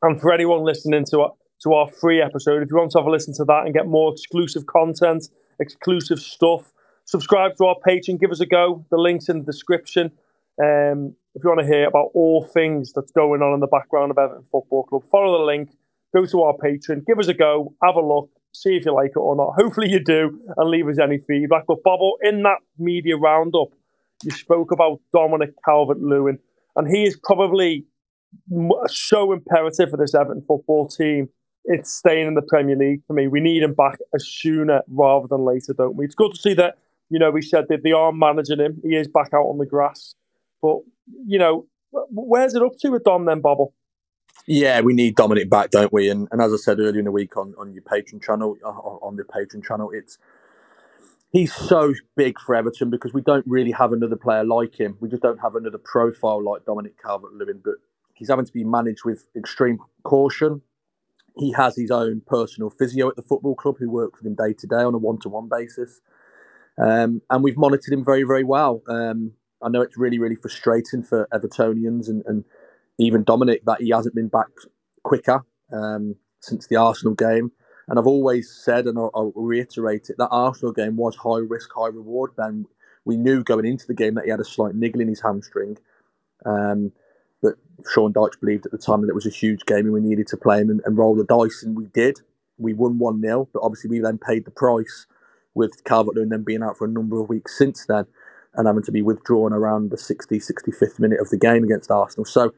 And 0.04 0.20
for 0.20 0.34
anyone 0.34 0.66
listening 0.66 1.06
to 1.12 1.22
our, 1.22 1.32
to 1.64 1.74
our 1.74 1.88
free 1.88 2.22
episode, 2.22 2.62
if 2.62 2.70
you 2.70 2.76
want 2.76 2.92
to 2.92 2.98
have 2.98 3.08
a 3.08 3.10
listen 3.10 3.34
to 3.36 3.46
that 3.46 3.64
and 3.64 3.74
get 3.74 3.88
more 3.88 4.12
exclusive 4.12 4.66
content, 4.66 5.30
exclusive 5.62 6.20
stuff, 6.20 6.74
subscribe 7.06 7.56
to 7.56 7.66
our 7.68 7.78
and 7.86 8.20
give 8.20 8.30
us 8.30 8.42
a 8.42 8.46
go. 8.46 8.86
The 8.92 8.98
link's 8.98 9.30
in 9.30 9.40
the 9.40 9.46
description. 9.46 10.12
Um, 10.62 11.16
if 11.36 11.42
you 11.42 11.50
want 11.50 11.62
to 11.62 11.66
hear 11.66 11.88
about 11.88 12.10
all 12.14 12.44
things 12.44 12.92
that's 12.92 13.14
going 13.14 13.42
on 13.42 13.54
in 13.54 13.62
the 13.62 13.68
background 13.68 14.12
of 14.12 14.18
Everton 14.18 14.44
Football 14.52 14.84
Club, 14.84 15.04
follow 15.10 15.38
the 15.38 15.46
link, 15.46 15.70
go 16.14 16.26
to 16.26 16.42
our 16.42 16.54
Patreon, 16.54 17.06
give 17.08 17.18
us 17.18 17.30
a 17.30 17.34
go, 17.34 17.74
have 17.82 17.96
a 17.96 18.02
look, 18.02 18.30
see 18.52 18.76
if 18.76 18.84
you 18.84 18.94
like 18.94 19.12
it 19.12 19.20
or 19.20 19.38
not. 19.38 19.54
Hopefully 19.56 19.90
you 19.90 20.04
do, 20.04 20.38
and 20.58 20.70
leave 20.70 20.90
us 20.90 21.00
any 21.00 21.18
feedback. 21.18 21.64
But 21.66 21.82
Bobble, 21.82 22.18
in 22.22 22.44
that 22.44 22.60
media 22.78 23.16
roundup, 23.16 23.70
you 24.22 24.32
spoke 24.32 24.72
about 24.72 25.00
Dominic 25.14 25.54
Calvert-Lewin, 25.64 26.40
and 26.76 26.90
he 26.90 27.06
is 27.06 27.18
probably 27.24 27.86
so 28.88 29.32
imperative 29.32 29.90
for 29.90 29.98
this 29.98 30.16
Everton 30.16 30.44
football 30.48 30.88
team. 30.88 31.30
It's 31.66 31.94
staying 31.94 32.28
in 32.28 32.34
the 32.34 32.42
Premier 32.42 32.76
League 32.76 33.02
for 33.08 33.14
me. 33.14 33.28
We 33.28 33.40
need 33.40 33.64
him 33.64 33.74
back 33.74 34.00
as 34.14 34.28
sooner 34.28 34.82
rather 34.90 35.28
than 35.28 35.46
later, 35.46 35.74
don't 35.74 35.96
we? 35.96 36.06
It's 36.06 36.16
good 36.16 36.34
to 36.34 36.42
see 36.42 36.54
that 36.56 36.78
you 37.14 37.20
know, 37.20 37.30
we 37.30 37.44
said 37.44 37.66
that 37.70 37.84
they 37.84 37.92
are 37.92 38.12
managing 38.12 38.60
him. 38.60 38.82
He 38.84 38.96
is 38.96 39.08
back 39.08 39.36
out 39.36 39.44
on 39.44 39.60
the 39.60 39.68
grass. 39.68 40.16
But, 40.64 40.78
you 41.28 41.38
know, 41.38 41.68
where's 41.92 42.56
it 42.56 42.64
up 42.64 42.72
to 42.80 42.90
with 42.90 43.04
Dom 43.04 43.26
then, 43.26 43.40
Bobble? 43.40 43.76
Yeah, 44.48 44.82
we 44.82 44.94
need 44.94 45.16
Dominic 45.16 45.48
back, 45.48 45.70
don't 45.70 45.94
we? 45.94 46.10
And, 46.10 46.28
and 46.32 46.42
as 46.42 46.52
I 46.52 46.56
said 46.56 46.80
earlier 46.80 46.98
in 46.98 47.06
the 47.06 47.12
week 47.12 47.38
on, 47.38 47.54
on 47.58 47.72
your 47.72 47.84
Patreon 47.84 48.24
channel, 48.24 48.58
uh, 48.66 48.68
on 48.68 49.16
the 49.16 49.24
Patreon 49.24 49.64
channel, 49.64 49.92
it's 49.94 50.18
he's 51.32 51.54
so 51.54 51.94
big 52.16 52.40
for 52.40 52.56
Everton 52.56 52.90
because 52.90 53.14
we 53.14 53.22
don't 53.22 53.46
really 53.46 53.72
have 53.72 53.94
another 53.94 54.16
player 54.16 54.44
like 54.44 54.80
him. 54.80 54.98
We 55.00 55.08
just 55.08 55.22
don't 55.22 55.40
have 55.40 55.56
another 55.56 55.78
profile 55.78 56.44
like 56.44 56.66
Dominic 56.66 57.02
Calvert-Lewin. 57.02 57.62
But 57.64 57.76
he's 58.14 58.30
having 58.30 58.46
to 58.46 58.54
be 58.54 58.64
managed 58.64 59.06
with 59.06 59.28
extreme 59.36 59.80
caution. 60.04 60.62
He 61.38 61.52
has 61.54 61.76
his 61.76 61.92
own 61.92 62.22
personal 62.26 62.70
physio 62.70 63.10
at 63.10 63.16
the 63.16 63.24
football 63.24 63.56
club 63.56 63.78
who 63.80 63.90
works 63.90 64.20
with 64.20 64.28
him 64.28 64.36
day 64.36 64.54
to 64.54 64.68
day 64.68 64.84
on 64.84 64.94
a 64.94 65.00
one-to-one 65.00 65.50
basis. 65.50 66.02
Um, 66.78 67.22
and 67.30 67.44
we've 67.44 67.58
monitored 67.58 67.94
him 67.94 68.06
very, 68.06 68.24
very 68.24 68.44
well. 68.44 68.84
Um, 68.88 69.34
I 69.62 69.70
know 69.70 69.82
it's 69.82 69.98
really, 69.98 70.20
really 70.20 70.36
frustrating 70.36 71.04
for 71.04 71.28
Evertonians 71.34 72.08
and, 72.08 72.24
and 72.26 72.44
even 72.98 73.24
Dominic 73.24 73.64
that 73.66 73.82
he 73.82 73.90
hasn't 73.90 74.16
been 74.16 74.28
back 74.28 74.48
quicker 75.04 75.44
um, 75.72 76.16
since 76.40 76.68
the 76.68 76.76
Arsenal 76.76 77.16
game. 77.16 77.52
And 77.88 78.00
I've 78.00 78.08
always 78.08 78.50
said, 78.52 78.88
and 78.88 78.98
I'll, 78.98 79.12
I'll, 79.14 79.34
reiterate 79.36 80.10
it, 80.10 80.18
that 80.18 80.30
Arsenal 80.30 80.72
game 80.72 80.96
was 80.96 81.16
high 81.16 81.40
risk, 81.40 81.70
high 81.76 81.88
reward. 81.88 82.36
Ben, 82.36 82.66
we 83.06 83.18
knew 83.18 83.44
going 83.44 83.66
into 83.66 83.88
the 83.88 83.94
game 83.94 84.16
that 84.16 84.26
he 84.26 84.32
had 84.32 84.40
a 84.40 84.46
slight 84.46 84.76
niggle 84.76 85.02
in 85.02 85.10
his 85.10 85.22
hamstring. 85.22 85.78
Um, 86.46 86.92
Sean 87.92 88.14
Dyche 88.14 88.40
believed 88.40 88.66
at 88.66 88.72
the 88.72 88.78
time 88.78 89.02
that 89.02 89.10
it 89.10 89.16
was 89.16 89.26
a 89.26 89.32
huge 89.32 89.66
game 89.66 89.86
and 89.86 89.94
we 89.94 90.02
needed 90.02 90.28
to 90.28 90.38
play 90.38 90.62
him 90.62 90.70
and, 90.70 90.82
and 90.86 90.98
roll 90.98 91.16
the 91.16 91.24
dice, 91.24 91.64
and 91.64 91.76
we 91.76 91.86
did. 91.86 92.22
We 92.58 92.74
won 92.74 93.00
1 93.00 93.22
0, 93.22 93.50
but 93.52 93.62
obviously 93.64 93.90
we 93.90 94.00
then 94.00 94.20
paid 94.20 94.46
the 94.46 94.52
price 94.52 95.08
with 95.56 95.84
Calvert 95.84 96.16
Lewin 96.16 96.30
then 96.30 96.44
being 96.44 96.64
out 96.64 96.78
for 96.78 96.86
a 96.86 96.90
number 96.90 97.20
of 97.20 97.30
weeks 97.30 97.58
since 97.58 97.86
then 97.86 98.06
and 98.56 98.68
having 98.68 98.84
to 98.84 98.92
be 98.92 99.02
withdrawn 99.02 99.54
around 99.54 99.90
the 99.90 99.98
60, 99.98 100.40
65th 100.40 101.00
minute 101.00 101.20
of 101.20 101.30
the 101.30 101.38
game 101.38 101.64
against 101.64 101.92
Arsenal. 101.92 102.26
So 102.26 102.54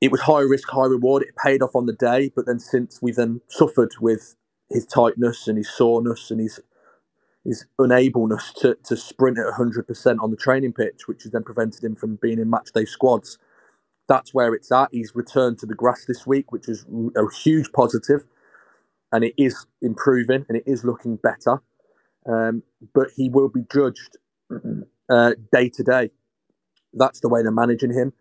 it 0.00 0.10
was 0.10 0.22
high 0.22 0.40
risk, 0.40 0.68
high 0.70 0.86
reward. 0.86 1.22
It 1.22 1.36
paid 1.42 1.62
off 1.62 1.74
on 1.74 1.86
the 1.86 1.92
day, 1.92 2.32
but 2.34 2.46
then 2.46 2.58
since 2.58 3.00
we've 3.02 3.16
then 3.16 3.40
suffered 3.48 3.92
with 4.00 4.36
his 4.70 4.86
tightness 4.86 5.48
and 5.48 5.58
his 5.58 5.68
soreness 5.68 6.30
and 6.30 6.40
his 6.40 6.60
his 7.44 7.64
unableness 7.78 8.52
to, 8.52 8.76
to 8.84 8.96
sprint 8.96 9.38
at 9.38 9.46
100% 9.46 10.16
on 10.20 10.30
the 10.30 10.36
training 10.36 10.72
pitch, 10.72 11.06
which 11.06 11.22
has 11.22 11.32
then 11.32 11.42
prevented 11.42 11.82
him 11.82 11.96
from 11.96 12.16
being 12.20 12.38
in 12.38 12.50
matchday 12.50 12.86
squads. 12.86 13.38
That's 14.08 14.34
where 14.34 14.54
it's 14.54 14.72
at. 14.72 14.88
He's 14.92 15.12
returned 15.14 15.58
to 15.60 15.66
the 15.66 15.74
grass 15.74 16.04
this 16.06 16.26
week, 16.26 16.52
which 16.52 16.68
is 16.68 16.86
a 17.16 17.34
huge 17.42 17.72
positive, 17.72 18.26
and 19.12 19.24
it 19.24 19.34
is 19.38 19.66
improving 19.82 20.46
and 20.48 20.56
it 20.56 20.64
is 20.66 20.84
looking 20.84 21.16
better. 21.16 21.62
Um, 22.26 22.62
but 22.94 23.08
he 23.16 23.30
will 23.30 23.48
be 23.48 23.64
judged 23.72 24.18
uh, 25.10 25.32
day 25.52 25.70
to 25.70 25.82
day. 25.82 26.10
That's 26.94 27.20
the 27.20 27.28
way 27.28 27.42
they're 27.42 27.52
managing 27.52 27.92
him. 27.92 28.12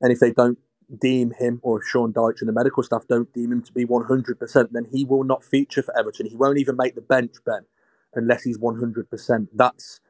And 0.00 0.12
if 0.12 0.20
they 0.20 0.32
don't 0.32 0.58
deem 1.00 1.32
him, 1.38 1.60
or 1.62 1.80
if 1.80 1.88
Sean 1.88 2.12
Dyche 2.12 2.40
and 2.40 2.48
the 2.48 2.52
medical 2.52 2.82
staff 2.82 3.04
don't 3.08 3.32
deem 3.32 3.52
him 3.52 3.62
to 3.62 3.72
be 3.72 3.84
100%, 3.84 4.68
then 4.72 4.86
he 4.92 5.04
will 5.04 5.24
not 5.24 5.44
feature 5.44 5.82
for 5.82 5.96
Everton. 5.98 6.26
He 6.26 6.36
won't 6.36 6.58
even 6.58 6.76
make 6.76 6.94
the 6.94 7.00
bench, 7.02 7.34
Ben, 7.44 7.66
unless 8.14 8.42
he's 8.42 8.58
100%. 8.58 9.48
That's 9.54 10.00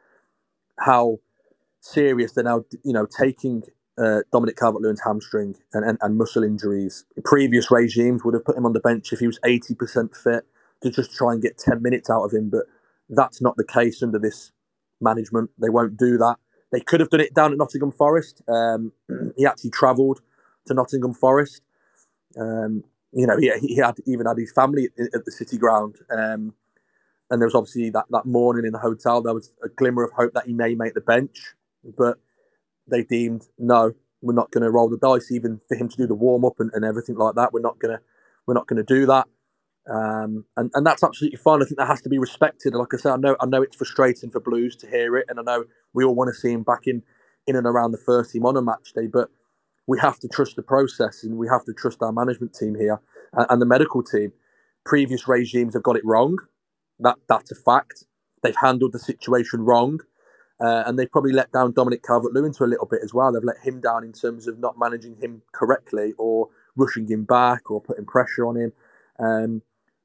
how 0.78 1.18
serious 1.80 2.32
they're 2.32 2.44
now, 2.44 2.64
you 2.84 2.92
know, 2.92 3.06
taking 3.06 3.62
uh, 3.98 4.20
Dominic 4.32 4.56
Calvert-Lewin's 4.56 5.02
hamstring 5.04 5.56
and, 5.72 5.84
and, 5.84 5.98
and 6.00 6.16
muscle 6.16 6.42
injuries. 6.42 7.04
Previous 7.24 7.70
regimes 7.70 8.24
would 8.24 8.34
have 8.34 8.44
put 8.44 8.56
him 8.56 8.66
on 8.66 8.72
the 8.72 8.80
bench 8.80 9.12
if 9.12 9.18
he 9.18 9.26
was 9.26 9.38
80% 9.40 10.16
fit 10.16 10.44
to 10.82 10.90
just 10.90 11.14
try 11.14 11.32
and 11.32 11.42
get 11.42 11.58
10 11.58 11.82
minutes 11.82 12.08
out 12.08 12.24
of 12.24 12.32
him, 12.32 12.48
but 12.48 12.64
that's 13.08 13.42
not 13.42 13.56
the 13.56 13.64
case 13.64 14.02
under 14.02 14.18
this 14.18 14.52
management. 15.00 15.50
They 15.58 15.68
won't 15.68 15.96
do 15.96 16.16
that. 16.18 16.36
They 16.72 16.80
could 16.80 17.00
have 17.00 17.10
done 17.10 17.20
it 17.20 17.34
down 17.34 17.52
at 17.52 17.58
Nottingham 17.58 17.92
Forest. 17.92 18.42
Um, 18.48 18.92
he 19.36 19.44
actually 19.44 19.70
travelled 19.70 20.20
to 20.66 20.74
Nottingham 20.74 21.14
Forest. 21.14 21.62
Um, 22.38 22.84
you 23.12 23.26
know, 23.26 23.36
he, 23.38 23.52
he 23.60 23.76
had 23.76 23.96
even 24.06 24.26
had 24.26 24.38
his 24.38 24.52
family 24.52 24.88
at, 24.98 25.24
the 25.24 25.32
City 25.32 25.58
Ground. 25.58 25.96
Um, 26.10 26.54
and 27.30 27.40
there 27.40 27.46
was 27.46 27.54
obviously 27.54 27.90
that, 27.90 28.06
that 28.10 28.26
morning 28.26 28.64
in 28.64 28.72
the 28.72 28.78
hotel, 28.78 29.20
there 29.20 29.34
was 29.34 29.52
a 29.62 29.68
glimmer 29.68 30.04
of 30.04 30.12
hope 30.12 30.32
that 30.34 30.46
he 30.46 30.52
may 30.52 30.74
make 30.74 30.94
the 30.94 31.00
bench. 31.00 31.54
But 31.96 32.18
they 32.90 33.04
deemed, 33.04 33.48
no, 33.58 33.92
we're 34.22 34.34
not 34.34 34.50
going 34.50 34.64
to 34.64 34.70
roll 34.70 34.88
the 34.88 34.98
dice, 34.98 35.30
even 35.32 35.60
for 35.68 35.76
him 35.76 35.88
to 35.88 35.96
do 35.96 36.06
the 36.06 36.14
warm 36.14 36.44
up 36.44 36.60
and, 36.60 36.70
and 36.74 36.84
everything 36.84 37.16
like 37.16 37.34
that. 37.36 37.52
We're 37.52 37.60
not 37.60 37.78
going 37.78 37.96
to 37.96 38.02
we're 38.46 38.54
not 38.54 38.66
going 38.66 38.84
to 38.84 38.94
do 38.94 39.06
that. 39.06 39.26
Um, 39.90 40.44
and, 40.56 40.70
and 40.74 40.86
that's 40.86 41.02
absolutely 41.02 41.38
fine. 41.38 41.62
I 41.62 41.64
think 41.64 41.78
that 41.78 41.86
has 41.86 42.02
to 42.02 42.08
be 42.08 42.18
respected. 42.18 42.74
Like 42.74 42.94
I 42.94 42.96
said, 42.98 43.12
I 43.12 43.16
know 43.16 43.36
I 43.40 43.46
know 43.46 43.62
it's 43.62 43.76
frustrating 43.76 44.30
for 44.30 44.40
Blues 44.40 44.76
to 44.76 44.88
hear 44.88 45.16
it, 45.16 45.26
and 45.28 45.38
I 45.40 45.42
know 45.42 45.64
we 45.92 46.04
all 46.04 46.14
want 46.14 46.28
to 46.28 46.38
see 46.38 46.52
him 46.52 46.62
back 46.62 46.86
in 46.86 47.02
in 47.46 47.56
and 47.56 47.66
around 47.66 47.92
the 47.92 47.98
first 47.98 48.32
team 48.32 48.46
on 48.46 48.56
a 48.56 48.62
match 48.62 48.92
day. 48.94 49.06
But 49.06 49.30
we 49.86 49.98
have 49.98 50.18
to 50.20 50.28
trust 50.28 50.56
the 50.56 50.62
process, 50.62 51.24
and 51.24 51.36
we 51.38 51.48
have 51.48 51.64
to 51.64 51.72
trust 51.72 52.02
our 52.02 52.12
management 52.12 52.54
team 52.54 52.76
here 52.76 53.00
and, 53.32 53.46
and 53.50 53.62
the 53.62 53.66
medical 53.66 54.02
team. 54.02 54.32
Previous 54.84 55.26
regimes 55.26 55.74
have 55.74 55.82
got 55.82 55.96
it 55.96 56.04
wrong. 56.04 56.38
That 56.98 57.16
that's 57.28 57.50
a 57.50 57.56
fact. 57.56 58.04
They've 58.42 58.56
handled 58.56 58.92
the 58.92 58.98
situation 58.98 59.62
wrong, 59.62 60.00
uh, 60.60 60.84
and 60.86 60.98
they've 60.98 61.10
probably 61.10 61.32
let 61.32 61.50
down 61.52 61.72
Dominic 61.72 62.02
Calvert-Lewin 62.02 62.52
to 62.54 62.64
a 62.64 62.66
little 62.66 62.86
bit 62.86 63.00
as 63.02 63.14
well. 63.14 63.32
They've 63.32 63.42
let 63.42 63.58
him 63.64 63.80
down 63.80 64.04
in 64.04 64.12
terms 64.12 64.46
of 64.46 64.58
not 64.58 64.78
managing 64.78 65.16
him 65.16 65.42
correctly, 65.52 66.12
or 66.18 66.48
rushing 66.76 67.08
him 67.08 67.24
back, 67.24 67.70
or 67.70 67.80
putting 67.80 68.04
pressure 68.04 68.46
on 68.46 68.56
him. 68.56 68.72
Um, 69.18 69.62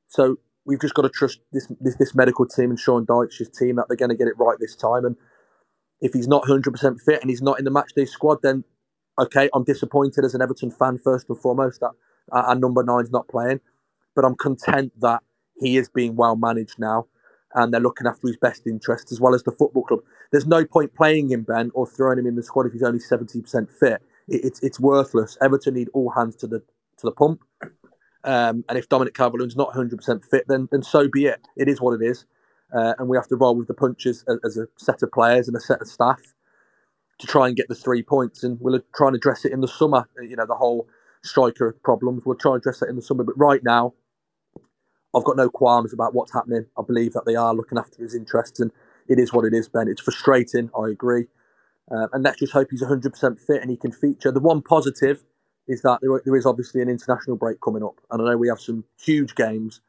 so 0.07 0.37
we've 0.65 0.79
just 0.79 0.93
got 0.93 1.03
to 1.03 1.09
trust 1.09 1.39
this, 1.51 1.67
this, 1.81 1.95
this 1.97 2.15
medical 2.15 2.45
team 2.45 2.69
and 2.69 2.79
Sean 2.79 3.05
Dyche's 3.05 3.49
team 3.49 3.75
that 3.75 3.85
they're 3.87 3.97
going 3.97 4.09
to 4.09 4.15
get 4.15 4.27
it 4.27 4.37
right 4.37 4.57
this 4.59 4.75
time. 4.75 5.05
And 5.05 5.17
if 5.99 6.13
he's 6.13 6.27
not 6.27 6.43
100% 6.43 7.01
fit 7.01 7.21
and 7.21 7.29
he's 7.29 7.41
not 7.41 7.59
in 7.59 7.65
the 7.65 7.71
matchday 7.71 8.07
squad, 8.07 8.39
then 8.41 8.63
okay, 9.19 9.49
I'm 9.53 9.63
disappointed 9.63 10.25
as 10.25 10.35
an 10.35 10.41
Everton 10.41 10.71
fan 10.71 10.97
first 10.97 11.29
and 11.29 11.39
foremost 11.39 11.81
that 11.81 11.91
our 12.31 12.55
number 12.55 12.83
nine's 12.83 13.11
not 13.11 13.27
playing. 13.27 13.59
But 14.15 14.25
I'm 14.25 14.35
content 14.35 14.93
that 15.01 15.21
he 15.57 15.77
is 15.77 15.89
being 15.89 16.15
well 16.15 16.35
managed 16.35 16.79
now 16.79 17.07
and 17.53 17.73
they're 17.73 17.81
looking 17.81 18.07
after 18.07 18.27
his 18.27 18.37
best 18.37 18.67
interests 18.67 19.11
as 19.11 19.19
well 19.19 19.33
as 19.33 19.43
the 19.43 19.51
football 19.51 19.83
club. 19.83 20.01
There's 20.31 20.45
no 20.45 20.65
point 20.65 20.93
playing 20.93 21.31
him, 21.31 21.43
Ben, 21.43 21.71
or 21.73 21.87
throwing 21.87 22.19
him 22.19 22.27
in 22.27 22.35
the 22.35 22.43
squad 22.43 22.65
if 22.65 22.73
he's 22.73 22.83
only 22.83 22.99
70% 22.99 23.71
fit. 23.71 24.01
It, 24.27 24.43
it's, 24.43 24.59
it's 24.61 24.79
worthless. 24.79 25.37
Everton 25.41 25.75
need 25.75 25.89
all 25.93 26.11
hands 26.11 26.35
to 26.37 26.47
the 26.47 26.59
to 26.97 27.07
the 27.07 27.11
pump. 27.11 27.41
Um, 28.23 28.63
and 28.69 28.77
if 28.77 28.89
Dominic 28.89 29.13
Calvert-Lewin's 29.13 29.57
not 29.57 29.73
100% 29.73 30.25
fit, 30.25 30.45
then 30.47 30.67
then 30.71 30.81
so 30.81 31.07
be 31.07 31.25
it. 31.25 31.47
It 31.55 31.67
is 31.67 31.79
what 31.79 31.99
it 31.99 32.05
is, 32.05 32.25
uh, 32.75 32.93
and 32.97 33.07
we 33.07 33.17
have 33.17 33.27
to 33.27 33.35
roll 33.35 33.55
with 33.55 33.67
the 33.67 33.73
punches 33.73 34.23
as, 34.27 34.39
as, 34.43 34.57
a 34.57 34.67
set 34.77 35.03
of 35.03 35.11
players 35.11 35.47
and 35.47 35.55
a 35.55 35.59
set 35.59 35.81
of 35.81 35.87
staff 35.87 36.21
to 37.19 37.27
try 37.27 37.47
and 37.47 37.55
get 37.55 37.67
the 37.67 37.75
three 37.75 38.01
points. 38.01 38.43
And 38.43 38.57
we'll 38.59 38.79
try 38.95 39.07
and 39.07 39.15
address 39.15 39.45
it 39.45 39.51
in 39.51 39.61
the 39.61 39.67
summer. 39.67 40.07
You 40.19 40.35
know, 40.35 40.45
the 40.45 40.55
whole 40.55 40.87
striker 41.23 41.77
problems. 41.83 42.25
We'll 42.25 42.37
try 42.37 42.53
and 42.53 42.61
address 42.61 42.79
that 42.79 42.89
in 42.89 42.95
the 42.95 43.01
summer. 43.01 43.23
But 43.23 43.37
right 43.37 43.63
now, 43.63 43.93
I've 45.15 45.23
got 45.23 45.37
no 45.37 45.49
qualms 45.49 45.93
about 45.93 46.13
what's 46.13 46.33
happening. 46.33 46.65
I 46.77 46.81
believe 46.81 47.13
that 47.13 47.25
they 47.25 47.35
are 47.35 47.53
looking 47.53 47.77
after 47.77 48.01
his 48.01 48.15
interests, 48.15 48.59
and 48.59 48.71
it 49.07 49.19
is 49.19 49.33
what 49.33 49.45
it 49.45 49.53
is, 49.53 49.67
Ben. 49.69 49.87
It's 49.87 50.01
frustrating. 50.01 50.69
I 50.77 50.89
agree. 50.89 51.25
Uh, 51.91 52.07
and 52.13 52.23
let's 52.23 52.39
just 52.39 52.53
hope 52.53 52.69
he's 52.71 52.83
100% 52.83 53.39
fit 53.39 53.61
and 53.61 53.69
he 53.69 53.77
can 53.77 53.91
feature. 53.91 54.31
The 54.31 54.39
one 54.39 54.61
positive 54.61 55.23
is 55.67 55.81
that 55.83 55.99
there, 56.01 56.21
there 56.23 56.35
is 56.35 56.45
obviously 56.45 56.81
an 56.81 56.89
international 56.89 57.37
break 57.37 57.61
coming 57.61 57.83
up, 57.83 57.99
and 58.11 58.21
I 58.21 58.25
know 58.25 58.37
we 58.37 58.47
have 58.47 58.59
some 58.59 58.83
huge 58.99 59.35
games, 59.35 59.81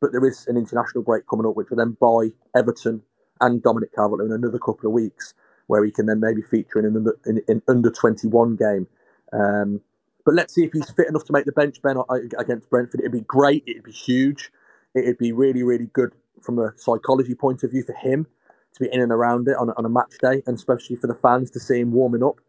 but 0.00 0.12
there 0.12 0.24
is 0.26 0.46
an 0.46 0.56
international 0.56 1.02
break 1.02 1.26
coming 1.28 1.46
up, 1.46 1.56
which 1.56 1.70
will 1.70 1.76
then 1.78 1.96
buy 2.00 2.32
Everton 2.56 3.02
and 3.40 3.62
Dominic 3.62 3.94
Calvert 3.94 4.20
in 4.20 4.32
another 4.32 4.58
couple 4.58 4.86
of 4.86 4.92
weeks, 4.92 5.34
where 5.66 5.84
he 5.84 5.90
can 5.90 6.06
then 6.06 6.20
maybe 6.20 6.42
feature 6.42 6.78
in 6.78 6.84
an 6.86 6.96
under, 6.96 7.18
in, 7.26 7.40
in 7.48 7.62
under 7.68 7.90
21 7.90 8.56
game. 8.56 8.86
Um, 9.32 9.80
but 10.24 10.34
let's 10.34 10.54
see 10.54 10.64
if 10.64 10.72
he's 10.72 10.90
fit 10.90 11.08
enough 11.08 11.24
to 11.24 11.32
make 11.32 11.44
the 11.44 11.52
bench, 11.52 11.82
Ben, 11.82 11.96
against 12.38 12.70
Brentford. 12.70 13.00
It'd 13.00 13.12
be 13.12 13.20
great. 13.22 13.64
It'd 13.66 13.84
be 13.84 13.92
huge. 13.92 14.50
It'd 14.94 15.18
be 15.18 15.32
really, 15.32 15.62
really 15.62 15.88
good 15.92 16.14
from 16.42 16.58
a 16.58 16.72
psychology 16.76 17.34
point 17.34 17.62
of 17.62 17.70
view 17.70 17.82
for 17.82 17.94
him 17.94 18.26
to 18.74 18.80
be 18.80 18.88
in 18.92 19.00
and 19.00 19.12
around 19.12 19.48
it 19.48 19.56
on 19.56 19.68
a, 19.70 19.72
on 19.76 19.84
a 19.84 19.88
match 19.88 20.14
day, 20.20 20.42
and 20.46 20.56
especially 20.56 20.96
for 20.96 21.06
the 21.06 21.14
fans 21.14 21.50
to 21.52 21.60
see 21.60 21.80
him 21.80 21.92
warming 21.92 22.22
up 22.22 22.40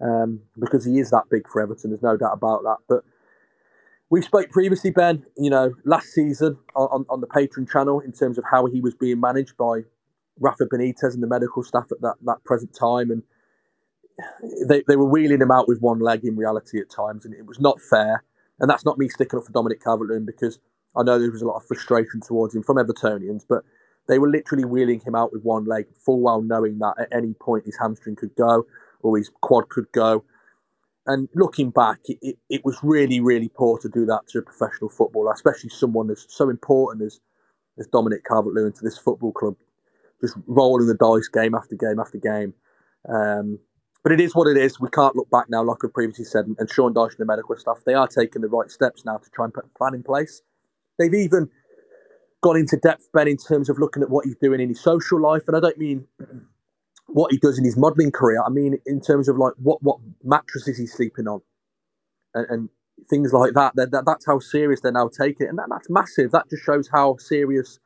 um, 0.00 0.40
because 0.58 0.84
he 0.84 0.98
is 0.98 1.10
that 1.10 1.24
big 1.30 1.48
for 1.48 1.60
Everton. 1.60 1.90
There's 1.90 2.02
no 2.02 2.16
doubt 2.16 2.34
about 2.34 2.62
that. 2.62 2.78
But 2.88 3.04
we 4.10 4.22
spoke 4.22 4.50
previously, 4.50 4.90
Ben, 4.90 5.24
you 5.36 5.50
know, 5.50 5.72
last 5.84 6.12
season 6.12 6.58
on, 6.76 7.06
on 7.08 7.20
the 7.20 7.26
Patreon 7.26 7.70
channel 7.70 8.00
in 8.00 8.12
terms 8.12 8.38
of 8.38 8.44
how 8.50 8.66
he 8.66 8.80
was 8.80 8.94
being 8.94 9.20
managed 9.20 9.56
by 9.56 9.82
Rafa 10.38 10.66
Benitez 10.66 11.14
and 11.14 11.22
the 11.22 11.26
medical 11.26 11.62
staff 11.62 11.86
at 11.90 12.00
that, 12.02 12.16
that 12.24 12.44
present 12.44 12.74
time. 12.74 13.10
And 13.10 13.22
they, 14.68 14.82
they 14.86 14.96
were 14.96 15.08
wheeling 15.08 15.40
him 15.40 15.50
out 15.50 15.66
with 15.66 15.80
one 15.80 15.98
leg 15.98 16.24
in 16.24 16.36
reality 16.36 16.78
at 16.78 16.90
times, 16.90 17.24
and 17.24 17.34
it 17.34 17.46
was 17.46 17.58
not 17.58 17.80
fair. 17.80 18.22
And 18.60 18.68
that's 18.70 18.84
not 18.84 18.98
me 18.98 19.08
sticking 19.08 19.38
up 19.38 19.46
for 19.46 19.52
Dominic 19.52 19.82
Calvert-Lewin 19.82 20.26
because 20.26 20.58
I 20.96 21.02
know 21.02 21.18
there 21.18 21.30
was 21.30 21.42
a 21.42 21.46
lot 21.46 21.56
of 21.56 21.66
frustration 21.66 22.20
towards 22.20 22.54
him 22.54 22.62
from 22.62 22.76
Evertonians, 22.76 23.44
but 23.48 23.64
they 24.08 24.18
were 24.18 24.28
literally 24.28 24.64
wheeling 24.64 25.00
him 25.00 25.14
out 25.14 25.32
with 25.32 25.42
one 25.42 25.64
leg, 25.64 25.86
full 25.94 26.20
well 26.20 26.42
knowing 26.42 26.78
that 26.78 26.94
at 26.98 27.08
any 27.12 27.34
point 27.34 27.66
his 27.66 27.78
hamstring 27.78 28.16
could 28.16 28.34
go 28.34 28.66
or 29.00 29.16
his 29.16 29.30
quad 29.40 29.68
could 29.68 29.90
go. 29.92 30.24
And 31.06 31.28
looking 31.34 31.70
back, 31.70 31.98
it, 32.04 32.18
it, 32.22 32.38
it 32.48 32.64
was 32.64 32.78
really, 32.82 33.20
really 33.20 33.48
poor 33.48 33.78
to 33.78 33.88
do 33.88 34.06
that 34.06 34.28
to 34.28 34.38
a 34.38 34.42
professional 34.42 34.88
footballer, 34.88 35.32
especially 35.32 35.70
someone 35.70 36.10
as 36.10 36.26
so 36.28 36.48
important 36.48 37.04
as, 37.04 37.20
as 37.78 37.86
Dominic 37.88 38.24
Calvert 38.24 38.54
Lewin 38.54 38.72
to 38.72 38.84
this 38.84 38.98
football 38.98 39.32
club, 39.32 39.56
just 40.20 40.36
rolling 40.46 40.86
the 40.86 40.94
dice 40.94 41.28
game 41.28 41.54
after 41.54 41.74
game 41.74 41.98
after 41.98 42.18
game. 42.18 42.54
Um, 43.08 43.58
but 44.04 44.12
it 44.12 44.20
is 44.20 44.34
what 44.34 44.48
it 44.48 44.56
is. 44.56 44.80
We 44.80 44.90
can't 44.90 45.16
look 45.16 45.30
back 45.30 45.48
now, 45.48 45.62
like 45.62 45.84
I 45.84 45.88
previously 45.92 46.24
said. 46.24 46.46
And 46.58 46.70
Sean 46.70 46.92
Dyche 46.94 47.10
and 47.10 47.18
the 47.18 47.24
medical 47.24 47.56
staff, 47.56 47.82
they 47.84 47.94
are 47.94 48.08
taking 48.08 48.42
the 48.42 48.48
right 48.48 48.70
steps 48.70 49.04
now 49.04 49.16
to 49.18 49.30
try 49.30 49.44
and 49.44 49.54
put 49.54 49.64
a 49.64 49.78
plan 49.78 49.94
in 49.94 50.02
place. 50.02 50.42
They've 51.10 51.24
even 51.24 51.48
gone 52.42 52.56
into 52.56 52.76
depth, 52.76 53.08
Ben, 53.12 53.28
in 53.28 53.36
terms 53.36 53.68
of 53.68 53.78
looking 53.78 54.02
at 54.02 54.10
what 54.10 54.24
he's 54.24 54.36
doing 54.36 54.60
in 54.60 54.68
his 54.68 54.80
social 54.80 55.20
life. 55.20 55.42
And 55.46 55.56
I 55.56 55.60
don't 55.60 55.78
mean 55.78 56.06
what 57.06 57.32
he 57.32 57.38
does 57.38 57.58
in 57.58 57.64
his 57.64 57.76
modelling 57.76 58.12
career. 58.12 58.42
I 58.44 58.50
mean, 58.50 58.78
in 58.86 59.00
terms 59.00 59.28
of 59.28 59.36
like 59.36 59.54
what 59.58 59.82
what 59.82 59.98
mattresses 60.22 60.78
he's 60.78 60.92
sleeping 60.92 61.28
on, 61.28 61.40
and, 62.34 62.46
and 62.48 62.68
things 63.08 63.32
like 63.32 63.54
that. 63.54 63.74
That, 63.76 63.90
that. 63.92 64.04
That's 64.06 64.26
how 64.26 64.38
serious 64.38 64.80
they're 64.80 64.92
now 64.92 65.08
taking 65.08 65.46
it, 65.46 65.50
and 65.50 65.58
that, 65.58 65.68
that's 65.70 65.90
massive. 65.90 66.32
That 66.32 66.48
just 66.50 66.64
shows 66.64 66.88
how 66.92 67.16
serious 67.18 67.78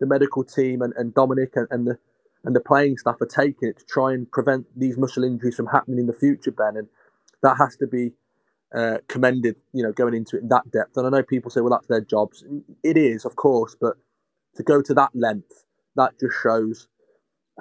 the 0.00 0.06
medical 0.06 0.44
team 0.44 0.82
and, 0.82 0.92
and 0.96 1.14
Dominic 1.14 1.52
and, 1.56 1.68
and 1.70 1.86
the 1.86 1.98
and 2.44 2.54
the 2.54 2.60
playing 2.60 2.96
staff 2.96 3.20
are 3.20 3.26
taking 3.26 3.68
it 3.68 3.78
to 3.78 3.84
try 3.86 4.12
and 4.12 4.30
prevent 4.30 4.66
these 4.76 4.96
muscle 4.96 5.24
injuries 5.24 5.56
from 5.56 5.66
happening 5.66 5.98
in 5.98 6.06
the 6.06 6.12
future, 6.12 6.52
Ben. 6.52 6.76
And 6.76 6.86
that 7.42 7.56
has 7.58 7.76
to 7.78 7.88
be 7.88 8.12
uh, 8.74 8.98
commended, 9.08 9.56
you 9.72 9.82
know, 9.82 9.92
going 9.92 10.14
into 10.14 10.36
it 10.36 10.42
in 10.42 10.48
that 10.48 10.70
depth. 10.70 10.96
And 10.96 11.06
I 11.06 11.10
know 11.10 11.22
people 11.22 11.50
say, 11.50 11.60
well, 11.60 11.70
that's 11.70 11.86
their 11.86 12.00
jobs. 12.00 12.44
It 12.82 12.96
is, 12.96 13.24
of 13.24 13.36
course, 13.36 13.76
but 13.80 13.96
to 14.56 14.62
go 14.62 14.82
to 14.82 14.94
that 14.94 15.10
length, 15.14 15.64
that 15.96 16.18
just 16.18 16.34
shows 16.42 16.88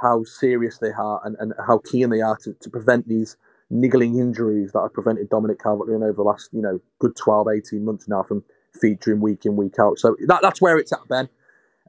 how 0.02 0.24
serious 0.24 0.78
they 0.80 0.92
are 0.92 1.22
and, 1.24 1.36
and 1.40 1.54
how 1.68 1.80
keen 1.80 2.10
they 2.10 2.22
are 2.22 2.38
to, 2.38 2.54
to 2.54 2.70
prevent 2.70 3.08
these 3.08 3.38
niggling 3.70 4.20
injuries 4.20 4.72
that 4.74 4.82
have 4.82 4.94
prevented 4.94 5.30
Dominic 5.30 5.60
Calvert-Lewin 5.60 6.04
over 6.04 6.14
the 6.14 6.24
last, 6.24 6.50
you 6.52 6.62
know, 6.62 6.80
good 7.00 7.16
12, 7.16 7.48
18 7.56 7.86
months 7.86 8.08
now 8.08 8.24
from 8.24 8.44
featuring 8.80 9.22
week 9.22 9.46
in, 9.46 9.56
week 9.56 9.80
out. 9.80 10.00
So 10.00 10.16
that, 10.28 10.42
that's 10.42 10.62
where 10.62 10.78
it's 10.78 10.92
at, 10.92 11.08
Ben. 11.08 11.30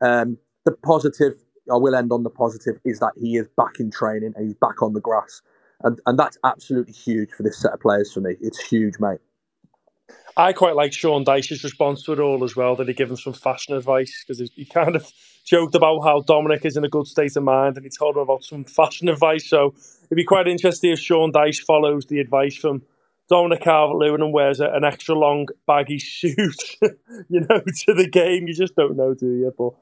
Um, 0.00 0.38
the 0.64 0.73
positive, 0.73 1.35
I 1.70 1.76
will 1.76 1.94
end 1.94 2.12
on 2.12 2.23
the 2.23 2.30
positive, 2.30 2.78
is 2.85 3.00
that 3.00 3.12
he 3.20 3.37
is 3.37 3.49
back 3.56 3.80
in 3.80 3.90
training 3.90 4.32
and 4.37 4.46
he's 4.46 4.54
back 4.54 4.82
on 4.82 4.92
the 4.92 5.00
grass. 5.00 5.42
And, 5.83 6.00
and 6.06 6.18
that's 6.18 6.38
absolutely 6.45 6.95
huge 6.95 7.30
for 7.30 7.42
this 7.42 7.61
set 7.61 7.73
of 7.73 7.80
players 7.80 8.12
for 8.12 8.21
me. 8.21 8.37
It's 8.40 8.59
huge, 8.59 8.95
mate. 8.99 9.18
I 10.37 10.52
quite 10.52 10.76
like 10.76 10.92
Sean 10.92 11.25
Dyche's 11.25 11.64
response 11.64 12.02
to 12.04 12.12
it 12.12 12.21
all 12.21 12.45
as 12.45 12.54
well, 12.54 12.76
that 12.76 12.88
he 12.88 12.95
gave 12.95 13.11
him 13.11 13.16
some 13.16 13.33
fashion 13.33 13.75
advice 13.75 14.23
because 14.23 14.50
he 14.54 14.66
kind 14.66 14.95
of 14.95 15.11
joked 15.47 15.75
about 15.75 16.00
how 16.00 16.21
Dominic 16.21 16.64
is 16.66 16.76
in 16.76 16.85
a 16.85 16.88
good 16.88 17.06
state 17.06 17.37
of 17.37 17.42
mind 17.42 17.76
and 17.76 17.85
he 17.85 17.90
told 17.90 18.16
him 18.16 18.23
about 18.23 18.45
some 18.45 18.64
fashion 18.64 19.09
advice. 19.09 19.49
So 19.49 19.75
it'd 20.06 20.16
be 20.16 20.25
quite 20.25 20.47
interesting 20.47 20.92
if 20.92 20.99
Sean 20.99 21.33
Dyche 21.33 21.61
follows 21.61 22.06
the 22.06 22.21
advice 22.21 22.56
from 22.56 22.83
Dominic 23.28 23.62
Calvert-Lewin 23.62 24.23
and 24.23 24.33
wears 24.33 24.61
an 24.61 24.85
extra 24.85 25.14
long 25.14 25.47
baggy 25.66 25.99
suit, 26.00 26.76
you 27.28 27.40
know, 27.40 27.61
to 27.85 27.95
the 27.95 28.09
game. 28.11 28.47
You 28.47 28.54
just 28.54 28.76
don't 28.76 28.97
know, 28.97 29.14
do 29.14 29.26
you? 29.26 29.54
But 29.56 29.73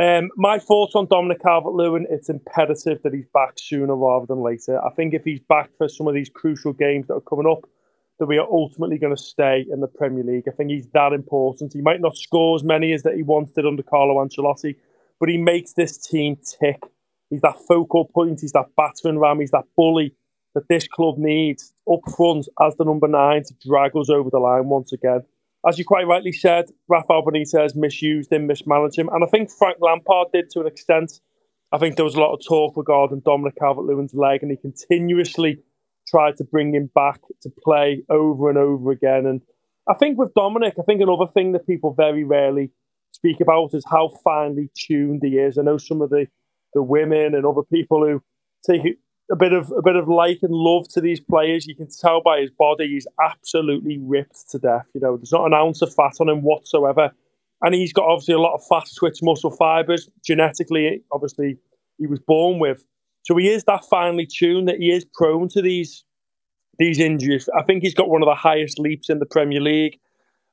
um, 0.00 0.30
my 0.36 0.58
thoughts 0.58 0.94
on 0.94 1.06
Dominic 1.06 1.42
Calvert-Lewin, 1.42 2.06
it's 2.10 2.28
imperative 2.28 3.02
that 3.02 3.14
he's 3.14 3.26
back 3.32 3.54
sooner 3.56 3.96
rather 3.96 4.26
than 4.26 4.40
later. 4.40 4.84
I 4.84 4.90
think 4.90 5.14
if 5.14 5.24
he's 5.24 5.40
back 5.40 5.70
for 5.76 5.88
some 5.88 6.06
of 6.06 6.14
these 6.14 6.28
crucial 6.28 6.72
games 6.72 7.06
that 7.06 7.14
are 7.14 7.20
coming 7.20 7.46
up, 7.50 7.68
that 8.18 8.26
we 8.26 8.38
are 8.38 8.48
ultimately 8.50 8.98
going 8.98 9.14
to 9.14 9.22
stay 9.22 9.66
in 9.70 9.80
the 9.80 9.86
Premier 9.86 10.24
League. 10.24 10.44
I 10.48 10.52
think 10.52 10.70
he's 10.70 10.88
that 10.94 11.12
important. 11.12 11.72
He 11.72 11.82
might 11.82 12.00
not 12.00 12.16
score 12.16 12.56
as 12.56 12.64
many 12.64 12.92
as 12.92 13.02
that 13.02 13.14
he 13.14 13.22
once 13.22 13.52
did 13.52 13.66
under 13.66 13.82
Carlo 13.82 14.24
Ancelotti, 14.24 14.76
but 15.20 15.28
he 15.28 15.36
makes 15.36 15.72
this 15.72 15.98
team 15.98 16.36
tick. 16.60 16.80
He's 17.30 17.42
that 17.42 17.58
focal 17.68 18.06
point. 18.06 18.40
He's 18.40 18.52
that 18.52 18.66
battering 18.76 19.18
ram. 19.18 19.40
He's 19.40 19.50
that 19.50 19.64
bully 19.76 20.14
that 20.54 20.68
this 20.68 20.88
club 20.88 21.18
needs 21.18 21.74
up 21.92 22.00
front 22.16 22.48
as 22.62 22.74
the 22.76 22.84
number 22.84 23.08
nine 23.08 23.42
to 23.44 23.54
drag 23.66 23.94
us 23.94 24.08
over 24.08 24.30
the 24.30 24.38
line 24.38 24.68
once 24.68 24.92
again. 24.92 25.22
As 25.66 25.78
you 25.78 25.84
quite 25.84 26.06
rightly 26.06 26.32
said, 26.32 26.66
Rafael 26.88 27.24
Benitez 27.24 27.74
misused 27.74 28.32
him, 28.32 28.46
mismanaged 28.46 28.98
him, 28.98 29.08
and 29.12 29.24
I 29.24 29.26
think 29.26 29.50
Frank 29.50 29.78
Lampard 29.80 30.28
did 30.32 30.48
to 30.50 30.60
an 30.60 30.66
extent. 30.66 31.20
I 31.72 31.78
think 31.78 31.96
there 31.96 32.04
was 32.04 32.14
a 32.14 32.20
lot 32.20 32.34
of 32.34 32.40
talk 32.46 32.76
regarding 32.76 33.20
Dominic 33.20 33.54
Calvert-Lewin's 33.58 34.14
leg, 34.14 34.42
and 34.42 34.52
he 34.52 34.56
continuously 34.56 35.58
tried 36.06 36.36
to 36.36 36.44
bring 36.44 36.72
him 36.72 36.88
back 36.94 37.20
to 37.42 37.50
play 37.64 38.04
over 38.08 38.48
and 38.48 38.56
over 38.56 38.92
again. 38.92 39.26
And 39.26 39.40
I 39.88 39.94
think 39.94 40.18
with 40.18 40.34
Dominic, 40.34 40.74
I 40.78 40.82
think 40.82 41.00
another 41.00 41.26
thing 41.34 41.50
that 41.52 41.66
people 41.66 41.94
very 41.94 42.22
rarely 42.22 42.70
speak 43.10 43.40
about 43.40 43.74
is 43.74 43.84
how 43.90 44.10
finely 44.22 44.70
tuned 44.76 45.22
he 45.24 45.38
is. 45.38 45.58
I 45.58 45.62
know 45.62 45.78
some 45.78 46.00
of 46.00 46.10
the, 46.10 46.26
the 46.74 46.82
women 46.82 47.34
and 47.34 47.44
other 47.44 47.62
people 47.62 48.06
who 48.06 48.22
take 48.64 48.98
a 49.30 49.36
bit 49.36 49.52
of 49.52 49.72
a 49.76 49.82
bit 49.82 49.96
of 49.96 50.08
like 50.08 50.38
and 50.42 50.52
love 50.52 50.88
to 50.88 51.00
these 51.00 51.20
players. 51.20 51.66
You 51.66 51.74
can 51.74 51.88
tell 51.88 52.22
by 52.22 52.40
his 52.40 52.50
body 52.50 52.88
he's 52.88 53.06
absolutely 53.22 53.98
ripped 54.00 54.50
to 54.50 54.58
death. 54.58 54.88
You 54.94 55.00
know, 55.00 55.16
there's 55.16 55.32
not 55.32 55.46
an 55.46 55.54
ounce 55.54 55.82
of 55.82 55.94
fat 55.94 56.14
on 56.20 56.28
him 56.28 56.42
whatsoever. 56.42 57.10
And 57.62 57.74
he's 57.74 57.92
got 57.92 58.04
obviously 58.04 58.34
a 58.34 58.38
lot 58.38 58.54
of 58.54 58.62
fast 58.68 58.96
twitch 58.96 59.18
muscle 59.22 59.50
fibers. 59.50 60.08
Genetically, 60.24 61.02
obviously, 61.10 61.56
he 61.98 62.06
was 62.06 62.20
born 62.20 62.58
with. 62.58 62.84
So 63.22 63.36
he 63.36 63.48
is 63.48 63.64
that 63.64 63.84
finely 63.86 64.26
tuned 64.26 64.68
that 64.68 64.76
he 64.76 64.90
is 64.90 65.04
prone 65.14 65.48
to 65.48 65.62
these 65.62 66.04
these 66.78 67.00
injuries. 67.00 67.48
I 67.58 67.62
think 67.62 67.82
he's 67.82 67.94
got 67.94 68.10
one 68.10 68.22
of 68.22 68.26
the 68.26 68.34
highest 68.34 68.78
leaps 68.78 69.08
in 69.08 69.18
the 69.18 69.26
Premier 69.26 69.60
League, 69.60 69.98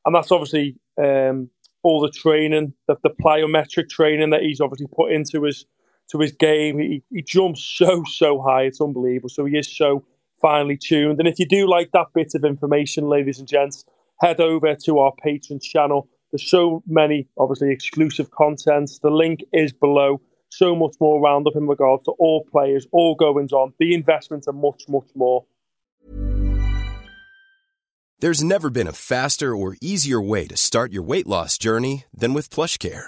and 0.06 0.16
that's 0.16 0.32
obviously 0.32 0.78
um, 0.98 1.50
all 1.84 2.00
the 2.00 2.10
training, 2.10 2.74
the, 2.88 2.96
the 3.04 3.10
plyometric 3.10 3.90
training 3.90 4.30
that 4.30 4.42
he's 4.42 4.62
obviously 4.62 4.88
put 4.96 5.12
into 5.12 5.44
his 5.44 5.66
to 6.12 6.20
his 6.20 6.32
game. 6.32 6.80
He, 6.80 7.04
he 7.10 7.22
jumps 7.22 7.64
so 7.64 8.04
so 8.06 8.42
high, 8.42 8.64
it's 8.64 8.82
unbelievable. 8.82 9.30
So 9.30 9.46
he 9.46 9.58
is 9.58 9.76
so 9.76 10.06
finely 10.42 10.78
tuned. 10.78 11.20
And 11.20 11.28
if 11.28 11.40
you 11.40 11.46
do 11.46 11.68
like 11.70 11.92
that 11.94 12.08
bit 12.14 12.36
of 12.36 12.44
information, 12.44 13.08
ladies 13.08 13.40
and 13.40 13.48
gents, 13.48 13.86
head 14.20 14.40
over 14.40 14.76
to 14.76 15.00
our 15.00 15.14
Patreon 15.26 15.62
channel. 15.62 16.08
There's 16.32 16.50
so 16.50 16.84
many, 16.88 17.28
obviously, 17.38 17.72
exclusive 17.72 18.32
contents. 18.32 19.00
The 19.00 19.12
link 19.12 19.44
is 19.54 19.72
below 19.72 20.22
so 20.50 20.76
much 20.76 20.96
more 21.00 21.22
roundup 21.22 21.56
in 21.56 21.68
regards 21.68 22.04
to 22.04 22.12
all 22.20 22.46
players, 22.52 22.88
all 22.92 23.16
goings 23.16 23.54
on, 23.54 23.74
the 23.80 23.94
investments, 23.94 24.48
and 24.48 24.60
much, 24.60 24.84
much 24.88 25.10
more. 25.16 25.46
There's 28.20 28.44
never 28.44 28.70
been 28.70 28.88
a 28.88 28.94
faster 28.94 29.56
or 29.56 29.76
easier 29.82 30.22
way 30.22 30.48
to 30.48 30.56
start 30.56 30.94
your 30.94 31.04
weight 31.04 31.28
loss 31.28 31.58
journey 31.58 32.06
than 32.14 32.34
with 32.34 32.50
PlushCare. 32.50 33.08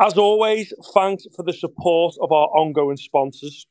As 0.00 0.18
always, 0.18 0.72
thanks 0.92 1.24
for 1.36 1.44
the 1.44 1.52
support 1.52 2.16
of 2.20 2.32
our 2.32 2.48
ongoing 2.48 2.96
sponsors 2.96 3.68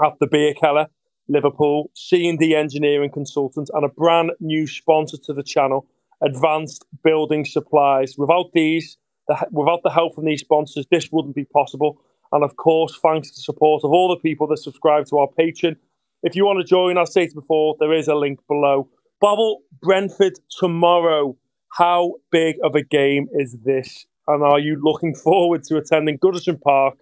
at 0.00 0.12
the 0.20 0.28
Bierkeller, 0.28 0.86
Liverpool, 1.28 1.90
C&D 1.94 2.54
Engineering 2.54 3.10
Consultants, 3.10 3.68
and 3.74 3.84
a 3.84 3.88
brand 3.88 4.30
new 4.38 4.68
sponsor 4.68 5.16
to 5.24 5.32
the 5.32 5.42
channel, 5.42 5.84
Advanced 6.22 6.86
Building 7.02 7.44
Supplies. 7.44 8.14
Without 8.16 8.52
these, 8.54 8.98
the, 9.26 9.48
without 9.50 9.80
the 9.82 9.90
help 9.90 10.14
from 10.14 10.26
these 10.26 10.42
sponsors, 10.42 10.86
this 10.92 11.10
wouldn't 11.10 11.34
be 11.34 11.44
possible. 11.44 12.00
And 12.30 12.44
of 12.44 12.54
course, 12.54 12.96
thanks 13.02 13.30
to 13.30 13.34
the 13.34 13.42
support 13.42 13.82
of 13.82 13.90
all 13.90 14.08
the 14.08 14.20
people 14.20 14.46
that 14.48 14.58
subscribe 14.58 15.06
to 15.06 15.18
our 15.18 15.28
Patreon. 15.36 15.74
If 16.22 16.36
you 16.36 16.46
want 16.46 16.60
to 16.60 16.64
join, 16.64 16.98
I've 16.98 17.08
stated 17.08 17.34
before, 17.34 17.74
there 17.80 17.92
is 17.92 18.06
a 18.06 18.14
link 18.14 18.38
below. 18.46 18.88
Bobble 19.20 19.62
Brentford 19.82 20.34
tomorrow. 20.60 21.36
How 21.76 22.14
big 22.30 22.56
of 22.62 22.76
a 22.76 22.82
game 22.84 23.26
is 23.32 23.56
this? 23.64 24.06
And 24.28 24.44
are 24.44 24.60
you 24.60 24.80
looking 24.82 25.14
forward 25.14 25.64
to 25.64 25.78
attending 25.78 26.18
Goodison 26.18 26.60
Park 26.60 26.98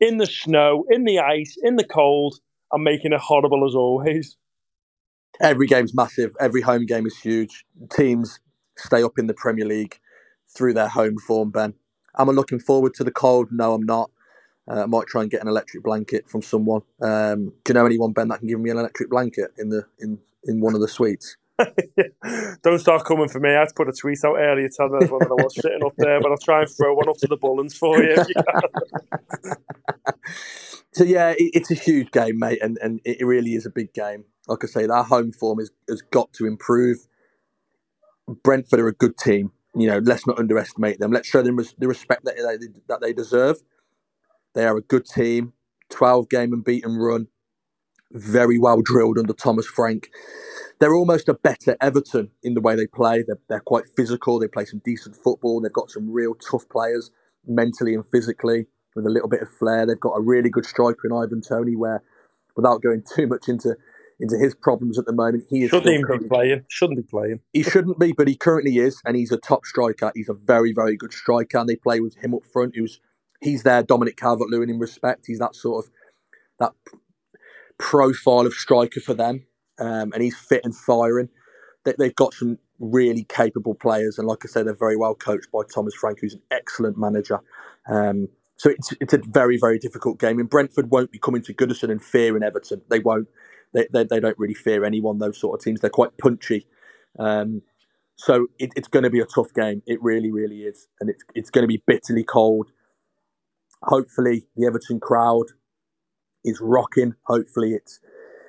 in 0.00 0.18
the 0.18 0.26
snow, 0.26 0.84
in 0.90 1.04
the 1.04 1.20
ice, 1.20 1.56
in 1.62 1.76
the 1.76 1.84
cold, 1.84 2.40
and 2.72 2.84
making 2.84 3.12
it 3.12 3.20
horrible 3.20 3.66
as 3.66 3.74
always? 3.74 4.36
Every 5.40 5.68
game's 5.68 5.94
massive. 5.94 6.34
Every 6.40 6.62
home 6.62 6.86
game 6.86 7.06
is 7.06 7.18
huge. 7.18 7.64
Teams 7.90 8.40
stay 8.76 9.02
up 9.02 9.18
in 9.18 9.28
the 9.28 9.34
Premier 9.34 9.64
League 9.66 10.00
through 10.48 10.74
their 10.74 10.88
home 10.88 11.18
form, 11.18 11.50
Ben. 11.50 11.74
Am 12.18 12.30
I 12.30 12.32
looking 12.32 12.58
forward 12.58 12.94
to 12.94 13.04
the 13.04 13.12
cold? 13.12 13.48
No, 13.52 13.74
I'm 13.74 13.84
not. 13.84 14.10
Uh, 14.68 14.82
I 14.82 14.86
might 14.86 15.06
try 15.06 15.22
and 15.22 15.30
get 15.30 15.42
an 15.42 15.48
electric 15.48 15.84
blanket 15.84 16.28
from 16.28 16.42
someone. 16.42 16.82
Um, 17.00 17.52
do 17.64 17.70
you 17.70 17.74
know 17.74 17.86
anyone, 17.86 18.12
Ben, 18.12 18.28
that 18.28 18.40
can 18.40 18.48
give 18.48 18.58
me 18.60 18.70
an 18.70 18.78
electric 18.78 19.10
blanket 19.10 19.52
in 19.58 19.68
the 19.68 19.84
in, 20.00 20.18
in 20.44 20.60
one 20.60 20.74
of 20.74 20.80
the 20.80 20.88
suites? 20.88 21.36
Don't 22.62 22.78
start 22.78 23.04
coming 23.04 23.28
for 23.28 23.40
me. 23.40 23.50
I 23.50 23.60
had 23.60 23.68
to 23.68 23.74
put 23.74 23.88
a 23.88 23.92
tweet 23.92 24.18
out 24.24 24.36
earlier 24.36 24.68
telling 24.76 25.02
everyone 25.02 25.22
that 25.24 25.30
I 25.30 25.42
was 25.42 25.54
sitting 25.54 25.84
up 25.84 25.94
there, 25.96 26.20
but 26.20 26.30
I'll 26.30 26.38
try 26.38 26.60
and 26.62 26.70
throw 26.70 26.94
one 26.94 27.08
up 27.08 27.16
to 27.18 27.26
the 27.26 27.36
Bullens 27.36 27.74
for 27.76 28.02
you. 28.02 28.16
so 30.92 31.04
yeah, 31.04 31.30
it, 31.30 31.50
it's 31.54 31.70
a 31.70 31.74
huge 31.74 32.10
game, 32.10 32.38
mate, 32.38 32.58
and, 32.62 32.78
and 32.82 33.00
it 33.04 33.24
really 33.24 33.54
is 33.54 33.66
a 33.66 33.70
big 33.70 33.94
game. 33.94 34.24
Like 34.48 34.64
I 34.64 34.66
say, 34.66 34.86
our 34.86 35.04
home 35.04 35.32
form 35.32 35.60
is, 35.60 35.70
has 35.88 36.02
got 36.02 36.32
to 36.34 36.46
improve. 36.46 37.08
Brentford 38.42 38.80
are 38.80 38.88
a 38.88 38.94
good 38.94 39.16
team. 39.18 39.52
You 39.74 39.88
know, 39.88 39.98
let's 39.98 40.26
not 40.26 40.38
underestimate 40.38 40.98
them. 41.00 41.12
Let's 41.12 41.28
show 41.28 41.42
them 41.42 41.58
the 41.78 41.88
respect 41.88 42.24
that 42.24 42.36
they, 42.36 42.68
that 42.88 43.00
they 43.00 43.12
deserve. 43.12 43.58
They 44.54 44.64
are 44.64 44.76
a 44.76 44.82
good 44.82 45.06
team, 45.06 45.52
12 45.90 46.28
game 46.28 46.52
unbeaten 46.52 46.96
run. 46.96 47.28
very 48.12 48.58
well 48.58 48.80
drilled 48.82 49.18
under 49.18 49.34
Thomas 49.34 49.66
Frank. 49.66 50.10
They're 50.78 50.94
almost 50.94 51.28
a 51.28 51.34
better 51.34 51.76
Everton 51.80 52.30
in 52.42 52.54
the 52.54 52.60
way 52.60 52.76
they 52.76 52.86
play. 52.86 53.24
They're, 53.26 53.38
they're 53.48 53.60
quite 53.60 53.84
physical. 53.96 54.38
They 54.38 54.48
play 54.48 54.66
some 54.66 54.82
decent 54.84 55.16
football. 55.16 55.60
They've 55.60 55.72
got 55.72 55.90
some 55.90 56.10
real 56.10 56.34
tough 56.34 56.68
players 56.68 57.10
mentally 57.46 57.94
and 57.94 58.04
physically 58.06 58.66
with 58.94 59.06
a 59.06 59.10
little 59.10 59.28
bit 59.28 59.42
of 59.42 59.48
flair. 59.50 59.86
They've 59.86 59.98
got 59.98 60.14
a 60.14 60.20
really 60.20 60.50
good 60.50 60.66
striker 60.66 61.06
in 61.06 61.12
Ivan 61.12 61.40
Toney, 61.40 61.76
where 61.76 62.02
without 62.56 62.82
going 62.82 63.02
too 63.14 63.26
much 63.26 63.48
into 63.48 63.76
into 64.18 64.38
his 64.38 64.54
problems 64.54 64.98
at 64.98 65.04
the 65.04 65.12
moment, 65.12 65.44
he 65.50 65.64
is 65.64 65.70
shouldn't 65.70 65.92
even 65.92 66.22
be 66.22 66.28
playing. 66.28 66.64
Shouldn't 66.68 66.96
be 66.96 67.02
playing. 67.02 67.40
He 67.52 67.62
shouldn't 67.62 67.98
be, 67.98 68.12
but 68.12 68.28
he 68.28 68.34
currently 68.34 68.78
is, 68.78 69.00
and 69.04 69.14
he's 69.14 69.30
a 69.30 69.36
top 69.36 69.66
striker. 69.66 70.10
He's 70.14 70.30
a 70.30 70.34
very 70.34 70.72
very 70.72 70.96
good 70.96 71.12
striker, 71.12 71.58
and 71.58 71.68
they 71.68 71.76
play 71.76 72.00
with 72.00 72.16
him 72.16 72.34
up 72.34 72.44
front. 72.50 72.76
Who's 72.76 73.00
he's 73.40 73.62
their 73.62 73.82
Dominic 73.82 74.16
Calvert-Lewin 74.16 74.70
in 74.70 74.78
respect. 74.78 75.24
He's 75.26 75.38
that 75.38 75.54
sort 75.54 75.84
of 75.84 75.90
that 76.58 76.72
profile 77.78 78.46
of 78.46 78.54
striker 78.54 79.00
for 79.00 79.12
them, 79.12 79.44
um, 79.78 80.12
and 80.12 80.22
he's 80.22 80.36
fit 80.36 80.62
and 80.64 80.74
firing. 80.74 81.28
They, 81.84 81.94
they've 81.98 82.14
got 82.14 82.34
some 82.34 82.58
really 82.78 83.24
capable 83.24 83.74
players, 83.74 84.18
and 84.18 84.26
like 84.26 84.44
I 84.44 84.48
said, 84.48 84.66
they're 84.66 84.74
very 84.74 84.96
well 84.96 85.14
coached 85.14 85.50
by 85.52 85.62
Thomas 85.72 85.94
Frank, 85.94 86.20
who's 86.20 86.34
an 86.34 86.42
excellent 86.50 86.98
manager. 86.98 87.40
Um, 87.88 88.28
so 88.56 88.70
it's 88.70 88.92
it's 89.00 89.12
a 89.12 89.18
very 89.18 89.58
very 89.58 89.78
difficult 89.78 90.18
game, 90.18 90.38
and 90.38 90.48
Brentford 90.48 90.90
won't 90.90 91.12
be 91.12 91.18
coming 91.18 91.42
to 91.42 91.54
Goodison 91.54 91.90
and 91.90 92.02
fearing 92.02 92.42
Everton. 92.42 92.82
They 92.88 93.00
won't. 93.00 93.28
They, 93.74 93.86
they, 93.92 94.04
they 94.04 94.20
don't 94.20 94.38
really 94.38 94.54
fear 94.54 94.84
anyone. 94.84 95.18
Those 95.18 95.38
sort 95.38 95.58
of 95.58 95.64
teams. 95.64 95.80
They're 95.80 95.90
quite 95.90 96.16
punchy. 96.18 96.66
Um, 97.18 97.62
so 98.16 98.46
it, 98.58 98.70
it's 98.76 98.88
going 98.88 99.02
to 99.02 99.10
be 99.10 99.20
a 99.20 99.26
tough 99.26 99.52
game. 99.52 99.82
It 99.86 100.02
really 100.02 100.32
really 100.32 100.62
is, 100.62 100.88
and 101.00 101.10
it's 101.10 101.22
it's 101.34 101.50
going 101.50 101.62
to 101.62 101.68
be 101.68 101.82
bitterly 101.86 102.24
cold. 102.24 102.70
Hopefully, 103.82 104.46
the 104.56 104.66
Everton 104.66 105.00
crowd 105.00 105.52
is 106.44 106.60
rocking. 106.60 107.14
Hopefully, 107.26 107.72
it's 107.74 108.00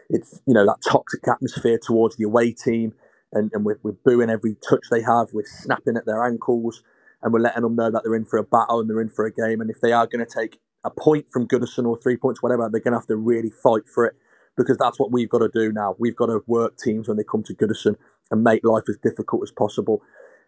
it's 0.09 0.41
you 0.45 0.53
know 0.53 0.65
that 0.65 0.77
toxic 0.87 1.27
atmosphere 1.27 1.79
towards 1.81 2.15
the 2.17 2.23
away 2.23 2.51
team, 2.51 2.93
and, 3.33 3.51
and 3.53 3.65
we're, 3.65 3.79
we're 3.83 3.91
booing 3.91 4.29
every 4.29 4.55
touch 4.67 4.85
they 4.89 5.01
have. 5.01 5.29
We're 5.33 5.45
snapping 5.45 5.97
at 5.97 6.05
their 6.05 6.23
ankles, 6.23 6.83
and 7.21 7.33
we're 7.33 7.39
letting 7.39 7.63
them 7.63 7.75
know 7.75 7.91
that 7.91 8.03
they're 8.03 8.15
in 8.15 8.25
for 8.25 8.37
a 8.37 8.43
battle 8.43 8.79
and 8.79 8.89
they're 8.89 9.01
in 9.01 9.09
for 9.09 9.25
a 9.25 9.31
game. 9.31 9.61
And 9.61 9.69
if 9.69 9.81
they 9.81 9.91
are 9.91 10.07
going 10.07 10.25
to 10.25 10.31
take 10.31 10.59
a 10.83 10.89
point 10.89 11.27
from 11.31 11.47
Goodison 11.47 11.85
or 11.85 11.97
three 11.97 12.17
points, 12.17 12.41
whatever, 12.41 12.69
they're 12.71 12.81
going 12.81 12.93
to 12.93 12.99
have 12.99 13.07
to 13.07 13.15
really 13.17 13.49
fight 13.49 13.83
for 13.93 14.05
it 14.05 14.15
because 14.55 14.77
that's 14.77 14.99
what 14.99 15.11
we've 15.11 15.29
got 15.29 15.39
to 15.39 15.49
do 15.53 15.71
now. 15.71 15.95
We've 15.99 16.15
got 16.15 16.27
to 16.27 16.41
work 16.47 16.77
teams 16.77 17.07
when 17.07 17.17
they 17.17 17.23
come 17.23 17.43
to 17.43 17.53
Goodison 17.53 17.95
and 18.31 18.43
make 18.43 18.63
life 18.63 18.83
as 18.89 18.97
difficult 19.01 19.43
as 19.43 19.51
possible. 19.51 20.01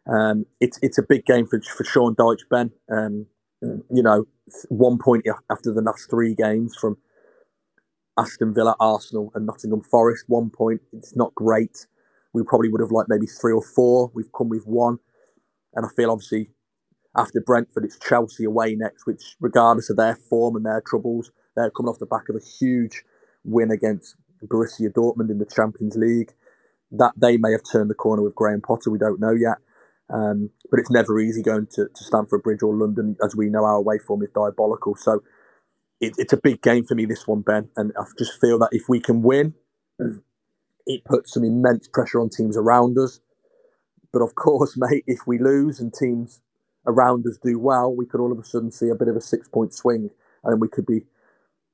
Um, 0.07 0.45
it's 0.59 0.79
it's 0.81 0.97
a 0.97 1.03
big 1.03 1.25
game 1.25 1.45
for 1.45 1.61
for 1.61 1.83
Sean 1.83 2.15
Dyche, 2.15 2.47
Ben. 2.49 2.71
Um, 2.91 3.27
you 3.61 4.01
know, 4.01 4.25
one 4.69 4.97
point 4.97 5.25
after 5.51 5.73
the 5.73 5.81
last 5.81 6.09
three 6.09 6.33
games 6.33 6.75
from 6.79 6.97
Aston 8.19 8.53
Villa, 8.53 8.75
Arsenal, 8.79 9.31
and 9.35 9.45
Nottingham 9.45 9.81
Forest. 9.81 10.25
One 10.27 10.49
point. 10.49 10.81
It's 10.93 11.15
not 11.15 11.33
great. 11.35 11.87
We 12.33 12.43
probably 12.43 12.69
would 12.69 12.81
have 12.81 12.91
liked 12.91 13.09
maybe 13.09 13.25
three 13.27 13.53
or 13.53 13.63
four. 13.63 14.11
We've 14.13 14.31
come 14.37 14.49
with 14.49 14.67
one. 14.67 14.99
And 15.73 15.85
I 15.85 15.89
feel 15.95 16.11
obviously 16.11 16.49
after 17.15 17.41
Brentford, 17.41 17.85
it's 17.85 17.99
Chelsea 17.99 18.45
away 18.45 18.75
next, 18.75 19.05
which, 19.05 19.35
regardless 19.39 19.89
of 19.89 19.97
their 19.97 20.15
form 20.15 20.55
and 20.55 20.65
their 20.65 20.81
troubles, 20.85 21.31
they're 21.55 21.71
coming 21.71 21.89
off 21.89 21.99
the 21.99 22.05
back 22.05 22.29
of 22.29 22.35
a 22.35 22.45
huge 22.59 23.03
win 23.43 23.71
against 23.71 24.15
Borussia 24.45 24.89
Dortmund 24.91 25.29
in 25.29 25.39
the 25.39 25.45
Champions 25.45 25.95
League. 25.95 26.33
That 26.91 27.13
they 27.17 27.37
may 27.37 27.51
have 27.51 27.61
turned 27.71 27.89
the 27.89 27.95
corner 27.95 28.23
with 28.23 28.35
Graham 28.35 28.61
Potter, 28.61 28.91
we 28.91 28.99
don't 28.99 29.19
know 29.19 29.33
yet. 29.33 29.57
Um, 30.11 30.49
but 30.71 30.79
it's 30.79 30.89
never 30.91 31.19
easy 31.19 31.43
going 31.43 31.67
to, 31.73 31.87
to 31.93 32.03
Stamford 32.03 32.43
Bridge 32.43 32.63
or 32.63 32.73
London. 32.75 33.15
As 33.23 33.35
we 33.35 33.49
know, 33.49 33.63
our 33.63 33.75
away 33.75 33.99
form 33.99 34.23
is 34.23 34.29
diabolical. 34.33 34.95
So 34.95 35.21
it, 36.01 36.15
it's 36.17 36.33
a 36.33 36.37
big 36.37 36.61
game 36.61 36.85
for 36.85 36.95
me, 36.95 37.05
this 37.05 37.27
one, 37.27 37.41
Ben. 37.41 37.69
And 37.77 37.93
I 37.99 38.03
just 38.17 38.39
feel 38.39 38.59
that 38.59 38.69
if 38.71 38.83
we 38.89 38.99
can 38.99 39.21
win, 39.21 39.55
it 40.85 41.05
puts 41.05 41.33
some 41.33 41.43
immense 41.43 41.87
pressure 41.87 42.19
on 42.21 42.29
teams 42.29 42.57
around 42.57 42.97
us. 42.97 43.19
But 44.13 44.21
of 44.21 44.35
course, 44.35 44.75
mate, 44.77 45.03
if 45.07 45.21
we 45.27 45.39
lose 45.39 45.79
and 45.79 45.93
teams 45.93 46.41
around 46.87 47.25
us 47.27 47.37
do 47.43 47.59
well, 47.59 47.93
we 47.95 48.05
could 48.05 48.21
all 48.21 48.31
of 48.31 48.39
a 48.39 48.43
sudden 48.43 48.71
see 48.71 48.89
a 48.89 48.95
bit 48.95 49.07
of 49.07 49.15
a 49.15 49.21
six 49.21 49.47
point 49.47 49.73
swing 49.73 50.11
and 50.43 50.61
we 50.61 50.69
could 50.69 50.85
be 50.85 51.03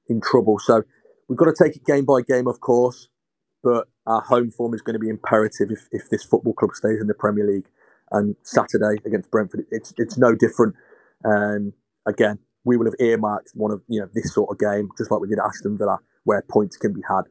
in 0.10 0.22
trouble. 0.22 0.60
So 0.60 0.84
we've 1.28 1.38
got 1.38 1.46
to 1.46 1.64
take 1.64 1.76
it 1.76 1.86
game 1.86 2.06
by 2.06 2.22
game, 2.22 2.48
of 2.48 2.60
course. 2.62 3.10
But 3.64 3.88
our 4.08 4.22
home 4.22 4.52
form 4.52 4.74
is 4.76 4.82
going 4.82 4.94
to 4.96 5.00
be 5.00 5.10
imperative 5.10 5.72
if, 5.72 5.88
if 5.92 6.10
this 6.10 6.24
football 6.24 6.54
club 6.54 6.72
stays 6.74 7.02
in 7.02 7.08
the 7.08 7.16
Premier 7.16 7.48
League. 7.48 7.68
And 8.12 8.36
Saturday 8.44 9.02
against 9.06 9.32
Brentford, 9.32 9.66
it's 9.72 9.94
it's 9.98 10.18
no 10.18 10.36
different. 10.36 10.76
Um, 11.26 11.74
again, 12.06 12.40
we 12.66 12.78
will 12.78 12.86
have 12.86 12.96
earmarked 13.00 13.52
one 13.54 13.72
of 13.72 13.82
you 13.88 14.02
know 14.02 14.10
this 14.14 14.34
sort 14.34 14.50
of 14.52 14.60
game, 14.60 14.90
just 14.98 15.12
like 15.12 15.22
we 15.22 15.30
did 15.30 15.40
at 15.40 15.46
Aston 15.46 15.78
Villa, 15.78 16.00
where 16.24 16.44
points 16.50 16.76
can 16.76 16.94
be 16.94 17.02
had. 17.08 17.24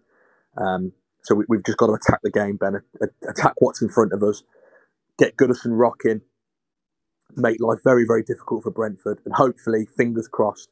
Um, 0.56 0.92
so 1.22 1.34
we, 1.34 1.56
have 1.56 1.64
just 1.64 1.78
got 1.78 1.86
to 1.88 1.94
attack 1.94 2.20
the 2.22 2.30
game, 2.30 2.56
Ben. 2.56 2.80
Attack 3.28 3.54
what's 3.58 3.82
in 3.82 3.88
front 3.88 4.12
of 4.12 4.22
us. 4.22 4.42
Get 5.18 5.36
Goodison 5.36 5.78
rocking. 5.78 6.20
Make 7.36 7.60
life 7.60 7.78
very, 7.82 8.04
very 8.06 8.22
difficult 8.22 8.62
for 8.62 8.70
Brentford, 8.70 9.20
and 9.24 9.34
hopefully, 9.34 9.86
fingers 9.96 10.28
crossed. 10.28 10.70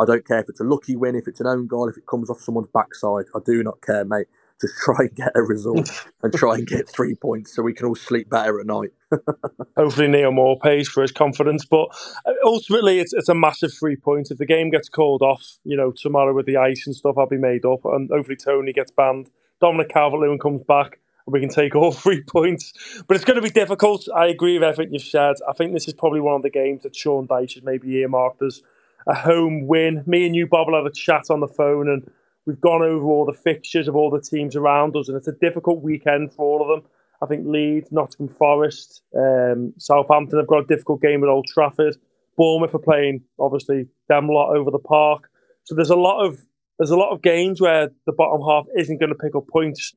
I 0.00 0.04
don't 0.04 0.26
care 0.26 0.40
if 0.40 0.48
it's 0.48 0.60
a 0.60 0.64
lucky 0.64 0.96
win, 0.96 1.14
if 1.14 1.28
it's 1.28 1.40
an 1.40 1.46
own 1.46 1.68
goal, 1.68 1.88
if 1.88 1.96
it 1.96 2.06
comes 2.06 2.28
off 2.28 2.40
someone's 2.40 2.68
backside. 2.74 3.26
I 3.34 3.38
do 3.44 3.62
not 3.62 3.80
care, 3.80 4.04
mate 4.04 4.26
just 4.60 4.74
try 4.84 4.96
and 5.00 5.14
get 5.14 5.32
a 5.34 5.42
result 5.42 5.90
and 6.22 6.32
try 6.32 6.54
and 6.56 6.66
get 6.66 6.88
three 6.88 7.14
points 7.14 7.54
so 7.54 7.62
we 7.62 7.74
can 7.74 7.86
all 7.86 7.94
sleep 7.94 8.30
better 8.30 8.60
at 8.60 8.66
night. 8.66 8.90
Hopefully, 9.76 10.08
Neal 10.08 10.32
Maupay's 10.32 10.88
for 10.88 11.02
his 11.02 11.12
confidence, 11.12 11.64
but 11.64 11.88
uh, 12.26 12.32
ultimately, 12.44 12.98
it's 13.00 13.12
it's 13.12 13.28
a 13.28 13.34
massive 13.34 13.72
three 13.72 13.96
points. 13.96 14.30
If 14.30 14.38
the 14.38 14.46
game 14.46 14.70
gets 14.70 14.88
called 14.88 15.22
off, 15.22 15.58
you 15.64 15.76
know, 15.76 15.92
tomorrow 15.92 16.34
with 16.34 16.46
the 16.46 16.56
ice 16.56 16.86
and 16.86 16.94
stuff, 16.96 17.16
I'll 17.18 17.26
be 17.26 17.38
made 17.38 17.64
up, 17.64 17.84
and 17.84 18.10
hopefully 18.10 18.36
Toney 18.36 18.72
gets 18.72 18.90
banned. 18.90 19.30
Dominic 19.60 19.88
Calvert-Lewin 19.90 20.38
comes 20.38 20.62
back, 20.62 20.98
and 21.26 21.32
we 21.32 21.40
can 21.40 21.48
take 21.48 21.74
all 21.74 21.92
three 21.92 22.22
points. 22.22 22.72
But 23.06 23.16
it's 23.16 23.24
going 23.24 23.36
to 23.36 23.42
be 23.42 23.50
difficult. 23.50 24.08
I 24.14 24.26
agree 24.26 24.54
with 24.58 24.64
everything 24.68 24.92
you've 24.92 25.02
said. 25.02 25.36
I 25.48 25.52
think 25.52 25.72
this 25.72 25.88
is 25.88 25.94
probably 25.94 26.20
one 26.20 26.36
of 26.36 26.42
the 26.42 26.50
games 26.50 26.82
that 26.82 26.96
Sean 26.96 27.26
Dyche 27.28 27.54
has 27.54 27.62
maybe 27.62 27.88
earmarked 27.96 28.42
as 28.42 28.62
a 29.06 29.14
home 29.14 29.66
win. 29.66 30.02
Me 30.06 30.26
and 30.26 30.34
you, 30.34 30.46
Bob, 30.46 30.68
will 30.68 30.76
have 30.76 30.86
a 30.86 30.92
chat 30.92 31.24
on 31.30 31.40
the 31.40 31.48
phone 31.48 31.88
and 31.88 32.10
We've 32.46 32.60
gone 32.60 32.82
over 32.82 33.06
all 33.06 33.24
the 33.24 33.32
fixtures 33.32 33.88
of 33.88 33.96
all 33.96 34.10
the 34.10 34.20
teams 34.20 34.54
around 34.54 34.96
us, 34.96 35.08
and 35.08 35.16
it's 35.16 35.28
a 35.28 35.32
difficult 35.32 35.82
weekend 35.82 36.32
for 36.32 36.44
all 36.44 36.62
of 36.62 36.68
them. 36.68 36.90
I 37.22 37.26
think 37.26 37.46
Leeds, 37.46 37.90
Nottingham 37.90 38.34
Forest, 38.34 39.02
um, 39.16 39.72
Southampton 39.78 40.38
have 40.38 40.48
got 40.48 40.64
a 40.64 40.66
difficult 40.66 41.00
game 41.00 41.22
at 41.22 41.28
Old 41.28 41.46
Trafford. 41.46 41.96
Bournemouth 42.36 42.74
are 42.74 42.78
playing 42.78 43.22
obviously 43.38 43.86
them 44.08 44.28
lot 44.28 44.54
over 44.54 44.70
the 44.70 44.78
park. 44.78 45.30
So 45.64 45.74
there's 45.74 45.90
a 45.90 45.96
lot 45.96 46.24
of 46.24 46.44
there's 46.78 46.90
a 46.90 46.96
lot 46.96 47.12
of 47.12 47.22
games 47.22 47.60
where 47.60 47.90
the 48.04 48.12
bottom 48.12 48.42
half 48.42 48.66
isn't 48.76 48.98
going 48.98 49.10
to 49.10 49.14
pick 49.14 49.34
up 49.36 49.46
points. 49.48 49.94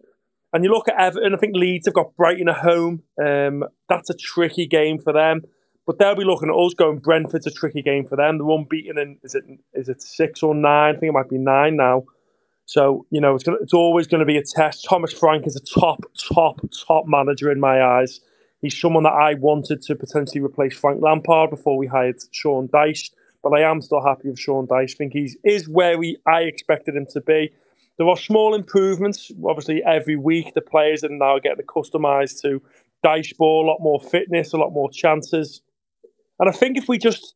And 0.54 0.64
you 0.64 0.70
look 0.70 0.88
at 0.88 1.00
Everton, 1.00 1.34
I 1.34 1.38
think 1.38 1.56
Leeds 1.56 1.88
have 1.88 1.96
got 1.96 2.16
Brighton 2.16 2.50
at 2.50 2.58
home. 2.58 3.04
Um, 3.22 3.66
that's 3.90 4.10
a 4.10 4.14
tricky 4.16 4.68
game 4.68 5.00
for 5.00 5.12
them. 5.12 5.42
But 5.86 6.00
they'll 6.00 6.16
be 6.16 6.24
looking 6.24 6.50
at 6.50 6.56
us 6.56 6.74
going, 6.74 7.00
Brentford's 7.00 7.48
a 7.48 7.52
tricky 7.52 7.82
game 7.82 8.06
for 8.06 8.16
them. 8.16 8.38
They're 8.38 8.50
unbeaten 8.50 8.98
in, 8.98 9.18
is 9.24 9.36
it, 9.36 9.44
is 9.74 9.90
it 9.90 10.02
six 10.02 10.44
or 10.44 10.54
nine? 10.54 10.96
I 10.96 11.00
think 11.00 11.10
it 11.10 11.14
might 11.14 11.30
be 11.30 11.38
nine 11.38 11.78
now. 11.78 12.04
So, 12.68 13.06
you 13.12 13.22
know, 13.22 13.34
it's, 13.34 13.46
gonna, 13.46 13.58
it's 13.62 13.74
always 13.74 14.08
going 14.08 14.20
to 14.20 14.26
be 14.26 14.38
a 14.38 14.44
test. 14.44 14.86
Thomas 14.88 15.14
Frank 15.14 15.48
is 15.48 15.56
a 15.56 15.80
top, 15.80 16.06
top, 16.34 16.60
top 16.86 17.06
manager 17.08 17.50
in 17.50 17.62
my 17.62 17.82
eyes. 17.82 18.20
He's 18.62 18.78
someone 18.80 19.04
that 19.04 19.14
I 19.14 19.36
wanted 19.36 19.82
to 19.84 19.96
potentially 19.96 20.42
replace 20.42 20.78
Frank 20.78 21.02
Lampard 21.02 21.50
before 21.50 21.78
we 21.78 21.88
hired 21.88 22.18
Sean 22.32 22.68
Dyche. 22.68 23.12
But 23.42 23.54
I 23.54 23.62
am 23.62 23.82
still 23.82 24.04
happy 24.04 24.30
with 24.30 24.38
Sean 24.38 24.68
Dyche. 24.68 24.92
I 24.92 24.98
think 24.98 25.14
he 25.14 25.34
is 25.46 25.70
where 25.70 25.98
we 25.98 26.18
I 26.28 26.42
expected 26.42 26.96
him 26.96 27.06
to 27.14 27.22
be. 27.22 27.54
There 27.98 28.08
are 28.08 28.18
small 28.18 28.54
improvements. 28.54 29.32
Obviously, 29.46 29.82
every 29.86 30.18
week 30.18 30.54
the 30.54 30.62
players 30.62 31.06
are 31.06 31.10
now 31.10 31.40
getting 31.40 31.62
accustomed 31.62 32.04
to 32.42 32.62
Dyche 33.06 33.38
ball, 33.38 33.66
a 33.66 33.68
lot 33.68 33.80
more 33.80 34.02
fitness, 34.02 34.52
a 34.52 34.58
lot 34.58 34.72
more 34.72 34.92
chances. 34.92 35.62
And 36.38 36.50
I 36.50 36.52
think 36.52 36.78
if 36.78 36.90
we 36.90 36.98
just 36.98 37.34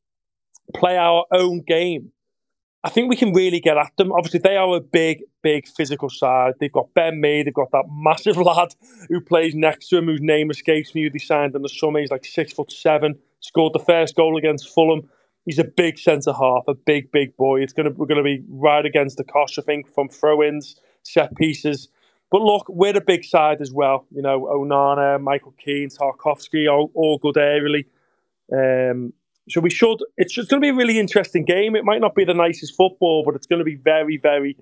play 0.75 0.97
our 0.97 1.25
own 1.31 1.61
game, 1.61 2.11
I 2.83 2.89
think 2.89 3.09
we 3.09 3.15
can 3.15 3.31
really 3.33 3.59
get 3.59 3.77
at 3.77 3.95
them. 3.97 4.11
Obviously, 4.11 4.39
they 4.39 4.57
are 4.57 4.75
a 4.75 4.79
big, 4.79 5.21
big 5.43 5.67
physical 5.67 6.09
side. 6.09 6.55
They've 6.59 6.71
got 6.71 6.93
Ben 6.95 7.21
Mee, 7.21 7.43
they've 7.43 7.53
got 7.53 7.71
that 7.71 7.85
massive 7.91 8.37
lad 8.41 8.73
who 9.07 9.21
plays 9.21 9.53
next 9.53 9.89
to 9.89 9.97
him, 9.97 10.05
whose 10.05 10.21
name 10.21 10.49
escapes 10.49 10.95
me, 10.95 11.03
who 11.03 11.09
they 11.11 11.19
signed 11.19 11.55
in 11.55 11.61
the 11.61 11.69
summer. 11.69 11.99
He's 11.99 12.11
like 12.11 12.25
six 12.25 12.53
foot 12.53 12.71
seven, 12.71 13.19
scored 13.39 13.73
the 13.73 13.79
first 13.79 14.15
goal 14.15 14.37
against 14.37 14.73
Fulham. 14.73 15.07
He's 15.45 15.59
a 15.59 15.63
big 15.63 15.97
centre 15.99 16.33
half, 16.33 16.63
a 16.67 16.73
big, 16.73 17.11
big 17.11 17.35
boy. 17.37 17.61
It's 17.61 17.73
gonna 17.73 17.91
we're 17.91 18.07
gonna 18.07 18.23
be 18.23 18.43
right 18.49 18.85
against 18.85 19.17
the 19.17 19.23
cost, 19.23 19.59
I 19.59 19.61
think, 19.61 19.87
from 19.93 20.09
throw-ins, 20.09 20.75
set 21.03 21.35
pieces. 21.35 21.87
But 22.31 22.41
look, 22.41 22.67
we're 22.69 22.95
a 22.95 23.01
big 23.01 23.25
side 23.25 23.61
as 23.61 23.71
well. 23.71 24.05
You 24.09 24.21
know, 24.21 24.41
Onana, 24.41 25.21
Michael 25.21 25.53
Keane, 25.57 25.89
Tarkowski, 25.89 26.71
all, 26.71 26.89
all 26.95 27.17
good 27.17 27.35
aerially. 27.35 27.85
Um, 28.51 29.13
so 29.49 29.61
we 29.61 29.69
should. 29.69 29.97
It's 30.17 30.33
just 30.33 30.49
going 30.49 30.61
to 30.61 30.65
be 30.65 30.69
a 30.69 30.75
really 30.75 30.99
interesting 30.99 31.45
game. 31.45 31.75
It 31.75 31.83
might 31.83 32.01
not 32.01 32.15
be 32.15 32.25
the 32.25 32.33
nicest 32.33 32.75
football, 32.75 33.23
but 33.25 33.35
it's 33.35 33.47
going 33.47 33.59
to 33.59 33.65
be 33.65 33.75
very, 33.75 34.17
very 34.17 34.55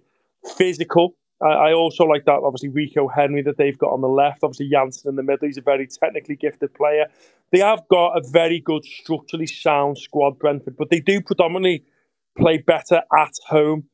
physical. 0.55 1.15
I, 1.41 1.47
I 1.47 1.73
also 1.73 2.05
like 2.05 2.25
that. 2.25 2.41
Obviously, 2.43 2.69
Rico 2.69 3.07
Henry 3.07 3.41
that 3.43 3.57
they've 3.57 3.77
got 3.77 3.91
on 3.91 4.01
the 4.01 4.07
left. 4.07 4.43
Obviously, 4.43 4.69
Jensen 4.69 5.09
in 5.09 5.15
the 5.15 5.23
middle. 5.23 5.47
He's 5.47 5.57
a 5.57 5.61
very 5.61 5.87
technically 5.87 6.35
gifted 6.35 6.73
player. 6.73 7.07
They 7.51 7.59
have 7.59 7.81
got 7.89 8.17
a 8.17 8.21
very 8.31 8.59
good, 8.59 8.85
structurally 8.85 9.47
sound 9.47 9.97
squad, 9.97 10.37
Brentford, 10.39 10.77
but 10.77 10.89
they 10.89 10.99
do 10.99 11.21
predominantly 11.21 11.83
play 12.37 12.59
better 12.59 13.01
at 13.17 13.33
home. 13.47 13.85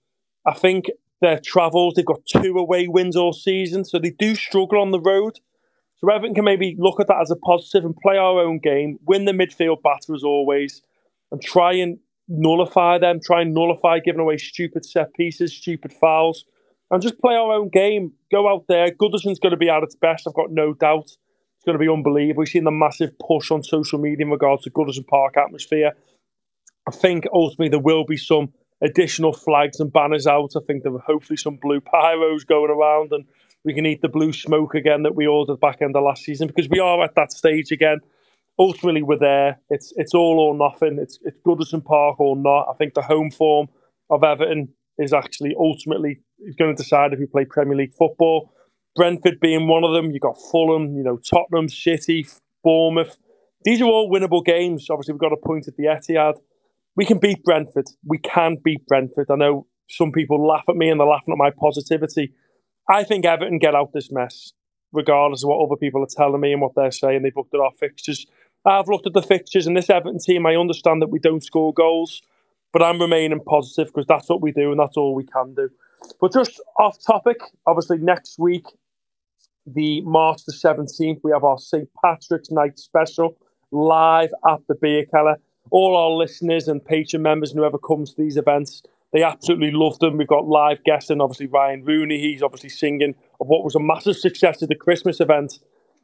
I 0.45 0.53
think 0.53 0.85
their 1.21 1.39
travels. 1.39 1.95
They've 1.95 2.05
got 2.05 2.25
two 2.25 2.57
away 2.57 2.87
wins 2.87 3.15
all 3.15 3.33
season, 3.33 3.85
so 3.85 3.99
they 3.99 4.11
do 4.11 4.35
struggle 4.35 4.81
on 4.81 4.91
the 4.91 4.99
road. 4.99 5.39
So 6.05 6.11
Everton 6.13 6.35
can 6.35 6.45
maybe 6.45 6.75
look 6.77 6.99
at 6.99 7.07
that 7.07 7.19
as 7.21 7.31
a 7.31 7.35
positive 7.35 7.83
and 7.83 7.95
play 7.95 8.17
our 8.17 8.39
own 8.39 8.59
game, 8.59 8.99
win 9.07 9.25
the 9.25 9.31
midfield 9.31 9.81
battle 9.81 10.13
as 10.13 10.23
always, 10.23 10.83
and 11.31 11.41
try 11.41 11.73
and 11.73 11.97
nullify 12.27 12.99
them, 12.99 13.19
try 13.23 13.41
and 13.41 13.55
nullify 13.55 13.99
giving 13.99 14.21
away 14.21 14.37
stupid 14.37 14.85
set 14.85 15.13
pieces, 15.15 15.51
stupid 15.51 15.91
fouls, 15.91 16.45
and 16.91 17.01
just 17.01 17.19
play 17.19 17.33
our 17.33 17.53
own 17.53 17.69
game. 17.69 18.13
Go 18.31 18.47
out 18.47 18.65
there. 18.67 18.91
Goodison's 18.91 19.39
going 19.39 19.51
to 19.51 19.57
be 19.57 19.69
at 19.69 19.81
its 19.81 19.95
best, 19.95 20.27
I've 20.27 20.35
got 20.35 20.51
no 20.51 20.73
doubt. 20.73 21.05
It's 21.05 21.65
going 21.65 21.77
to 21.77 21.83
be 21.83 21.91
unbelievable. 21.91 22.41
We've 22.41 22.49
seen 22.49 22.65
the 22.65 22.71
massive 22.71 23.17
push 23.17 23.49
on 23.49 23.63
social 23.63 23.97
media 23.97 24.25
in 24.25 24.31
regards 24.31 24.63
to 24.63 24.69
Goodison 24.69 25.07
Park 25.07 25.37
atmosphere. 25.37 25.93
I 26.87 26.91
think 26.91 27.25
ultimately 27.33 27.69
there 27.69 27.79
will 27.79 28.05
be 28.05 28.17
some 28.17 28.53
additional 28.79 29.33
flags 29.33 29.79
and 29.79 29.91
banners 29.91 30.27
out. 30.27 30.51
I 30.55 30.59
think 30.67 30.83
there 30.83 30.91
will 30.91 30.99
hopefully 30.99 31.37
some 31.37 31.57
blue 31.59 31.81
pyros 31.81 32.45
going 32.45 32.69
around 32.69 33.11
and 33.11 33.25
we 33.65 33.73
can 33.73 33.85
eat 33.85 34.01
the 34.01 34.09
blue 34.09 34.31
smoke 34.31 34.75
again 34.75 35.03
that 35.03 35.15
we 35.15 35.27
ordered 35.27 35.59
back 35.59 35.81
end 35.81 35.95
of 35.95 36.03
last 36.03 36.23
season 36.23 36.47
because 36.47 36.69
we 36.69 36.79
are 36.79 37.03
at 37.03 37.15
that 37.15 37.31
stage 37.31 37.71
again. 37.71 37.99
Ultimately, 38.57 39.03
we're 39.03 39.19
there. 39.19 39.59
It's 39.69 39.91
it's 39.97 40.13
all 40.13 40.39
or 40.39 40.55
nothing. 40.55 40.97
It's 41.01 41.19
it's 41.23 41.39
Goodison 41.41 41.83
Park 41.83 42.19
or 42.19 42.35
not. 42.35 42.67
I 42.69 42.73
think 42.77 42.93
the 42.93 43.01
home 43.01 43.31
form 43.31 43.67
of 44.09 44.23
Everton 44.23 44.69
is 44.97 45.11
actually 45.11 45.53
ultimately 45.59 46.21
going 46.57 46.73
to 46.73 46.81
decide 46.81 47.11
if 47.11 47.19
we 47.19 47.25
play 47.25 47.45
Premier 47.45 47.75
League 47.75 47.93
football. 47.93 48.53
Brentford 48.95 49.41
being 49.41 49.67
one 49.67 49.83
of 49.83 49.93
them. 49.93 50.11
You've 50.11 50.21
got 50.21 50.37
Fulham, 50.51 50.95
you 50.95 51.03
know, 51.03 51.17
Tottenham, 51.17 51.67
City, 51.67 52.25
Bournemouth. 52.63 53.17
These 53.65 53.81
are 53.81 53.85
all 53.85 54.09
winnable 54.09 54.45
games. 54.45 54.87
Obviously, 54.89 55.13
we've 55.13 55.19
got 55.19 55.33
a 55.33 55.37
point 55.37 55.67
at 55.67 55.75
the 55.75 55.83
Etihad 55.83 56.35
we 56.95 57.05
can 57.05 57.19
beat 57.19 57.43
Brentford. 57.43 57.87
We 58.05 58.17
can 58.17 58.57
beat 58.63 58.85
Brentford. 58.87 59.27
I 59.29 59.35
know 59.35 59.67
some 59.89 60.11
people 60.11 60.45
laugh 60.45 60.65
at 60.69 60.75
me 60.75 60.89
and 60.89 60.99
they're 60.99 61.07
laughing 61.07 61.33
at 61.33 61.37
my 61.37 61.51
positivity. 61.51 62.33
I 62.89 63.03
think 63.03 63.25
Everton 63.25 63.57
get 63.59 63.75
out 63.75 63.93
this 63.93 64.11
mess, 64.11 64.53
regardless 64.91 65.43
of 65.43 65.49
what 65.49 65.63
other 65.65 65.75
people 65.75 66.03
are 66.03 66.07
telling 66.07 66.41
me 66.41 66.51
and 66.53 66.61
what 66.61 66.75
they're 66.75 66.91
saying. 66.91 67.23
They've 67.23 67.35
looked 67.35 67.53
at 67.53 67.59
our 67.59 67.71
fixtures. 67.71 68.25
I've 68.65 68.87
looked 68.87 69.07
at 69.07 69.13
the 69.13 69.21
fixtures 69.21 69.67
and 69.67 69.75
this 69.75 69.89
Everton 69.89 70.19
team. 70.19 70.45
I 70.45 70.55
understand 70.55 71.01
that 71.01 71.09
we 71.09 71.19
don't 71.19 71.43
score 71.43 71.73
goals, 71.73 72.21
but 72.73 72.81
I'm 72.81 72.99
remaining 72.99 73.39
positive 73.39 73.93
because 73.93 74.07
that's 74.07 74.29
what 74.29 74.41
we 74.41 74.51
do 74.51 74.71
and 74.71 74.79
that's 74.79 74.97
all 74.97 75.15
we 75.15 75.25
can 75.25 75.53
do. 75.53 75.69
But 76.19 76.33
just 76.33 76.61
off 76.79 76.97
topic, 77.03 77.37
obviously 77.65 77.97
next 77.97 78.37
week, 78.37 78.65
the 79.65 80.01
March 80.01 80.45
the 80.45 80.53
17th, 80.53 81.21
we 81.23 81.31
have 81.31 81.43
our 81.43 81.57
St. 81.57 81.89
Patrick's 82.03 82.51
Night 82.51 82.77
special 82.77 83.37
live 83.71 84.29
at 84.47 84.59
the 84.67 84.75
Bierkeller 84.75 85.37
all 85.71 85.97
our 85.97 86.09
listeners 86.09 86.67
and 86.67 86.83
patron 86.83 87.21
members 87.21 87.51
and 87.51 87.59
whoever 87.59 87.77
comes 87.77 88.13
to 88.13 88.21
these 88.21 88.37
events, 88.37 88.83
they 89.15 89.23
absolutely 89.23 89.71
loved 89.71 90.01
them. 90.01 90.17
We've 90.17 90.27
got 90.27 90.45
live 90.45 90.83
guests 90.83 91.09
and 91.09 91.21
obviously 91.21 91.47
Ryan 91.47 91.85
Rooney. 91.85 92.19
He's 92.19 92.43
obviously 92.43 92.67
singing 92.67 93.15
of 93.39 93.47
what 93.47 93.63
was 93.63 93.73
a 93.73 93.79
massive 93.79 94.17
success 94.17 94.61
of 94.61 94.67
the 94.67 94.75
Christmas 94.75 95.21
event. 95.21 95.59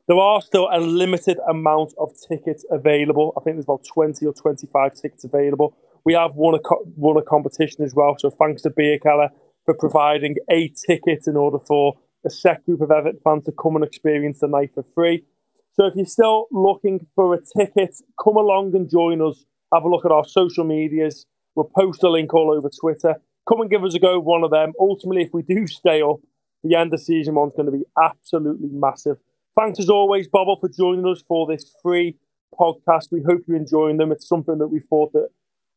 There 0.07 0.17
are 0.17 0.41
still 0.41 0.69
a 0.71 0.79
limited 0.79 1.37
amount 1.49 1.93
of 1.97 2.13
tickets 2.29 2.63
available. 2.71 3.33
I 3.35 3.43
think 3.43 3.57
there's 3.57 3.65
about 3.65 3.83
20 3.83 4.25
or 4.25 4.31
25 4.31 4.95
tickets 4.95 5.25
available. 5.25 5.75
We 6.05 6.13
have 6.13 6.35
won 6.35 6.55
a, 6.55 6.59
won 6.95 7.17
a 7.17 7.21
competition 7.21 7.83
as 7.83 7.93
well. 7.93 8.15
So 8.17 8.29
thanks 8.29 8.61
to 8.61 8.69
Bierkeller 8.69 9.27
for 9.65 9.73
providing 9.73 10.37
a 10.49 10.71
ticket 10.87 11.27
in 11.27 11.35
order 11.35 11.59
for 11.59 11.95
a 12.25 12.29
set 12.29 12.65
group 12.65 12.79
of 12.79 12.91
Everton 12.91 13.19
fans 13.25 13.43
to 13.43 13.51
come 13.51 13.75
and 13.75 13.83
experience 13.83 14.39
the 14.39 14.47
night 14.47 14.71
for 14.73 14.85
free. 14.95 15.25
So 15.73 15.85
if 15.85 15.95
you're 15.97 16.05
still 16.05 16.47
looking 16.49 17.05
for 17.13 17.33
a 17.33 17.39
ticket, 17.57 17.93
come 18.23 18.37
along 18.37 18.73
and 18.73 18.89
join 18.89 19.21
us 19.21 19.43
have 19.73 19.83
a 19.83 19.89
look 19.89 20.05
at 20.05 20.11
our 20.11 20.25
social 20.25 20.63
medias. 20.63 21.25
We'll 21.55 21.69
post 21.75 22.03
a 22.03 22.09
link 22.09 22.33
all 22.33 22.51
over 22.51 22.69
Twitter. 22.69 23.15
Come 23.47 23.61
and 23.61 23.69
give 23.69 23.83
us 23.83 23.95
a 23.95 23.99
go, 23.99 24.19
one 24.19 24.43
of 24.43 24.51
them. 24.51 24.73
Ultimately, 24.79 25.23
if 25.23 25.33
we 25.33 25.41
do 25.41 25.67
stay 25.67 26.01
up, 26.01 26.17
the 26.63 26.75
end 26.75 26.93
of 26.93 27.01
season 27.01 27.35
one's 27.35 27.53
going 27.55 27.65
to 27.65 27.71
be 27.71 27.83
absolutely 28.01 28.69
massive. 28.71 29.17
Thanks 29.59 29.79
as 29.79 29.89
always, 29.89 30.27
Bobble, 30.27 30.57
for 30.59 30.69
joining 30.69 31.05
us 31.05 31.23
for 31.27 31.47
this 31.47 31.73
free 31.81 32.15
podcast. 32.57 33.11
We 33.11 33.23
hope 33.23 33.41
you're 33.47 33.57
enjoying 33.57 33.97
them. 33.97 34.11
It's 34.11 34.27
something 34.27 34.59
that 34.59 34.67
we 34.67 34.79
thought 34.79 35.11
that 35.13 35.29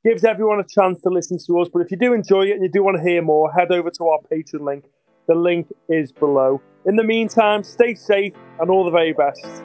gives 0.05 0.25
everyone 0.25 0.61
a 0.61 0.65
chance 0.65 1.01
to 1.03 1.09
listen 1.09 1.39
to 1.47 1.61
us. 1.61 1.69
But 1.73 1.81
if 1.81 1.91
you 1.91 1.97
do 1.97 2.13
enjoy 2.13 2.43
it 2.43 2.53
and 2.53 2.63
you 2.63 2.69
do 2.69 2.85
want 2.85 2.99
to 2.99 3.03
hear 3.03 3.23
more, 3.23 3.51
head 3.53 3.73
over 3.73 3.91
to 3.91 4.05
our 4.09 4.19
Patreon 4.31 4.61
link. 4.61 4.85
The 5.27 5.35
link 5.35 5.69
is 5.89 6.13
below. 6.13 6.61
In 6.85 6.97
the 6.97 7.05
meantime, 7.05 7.63
stay 7.63 7.95
safe 7.95 8.35
and 8.61 8.71
all 8.71 8.85
the 8.85 8.91
very 8.91 9.15
best. 9.15 9.65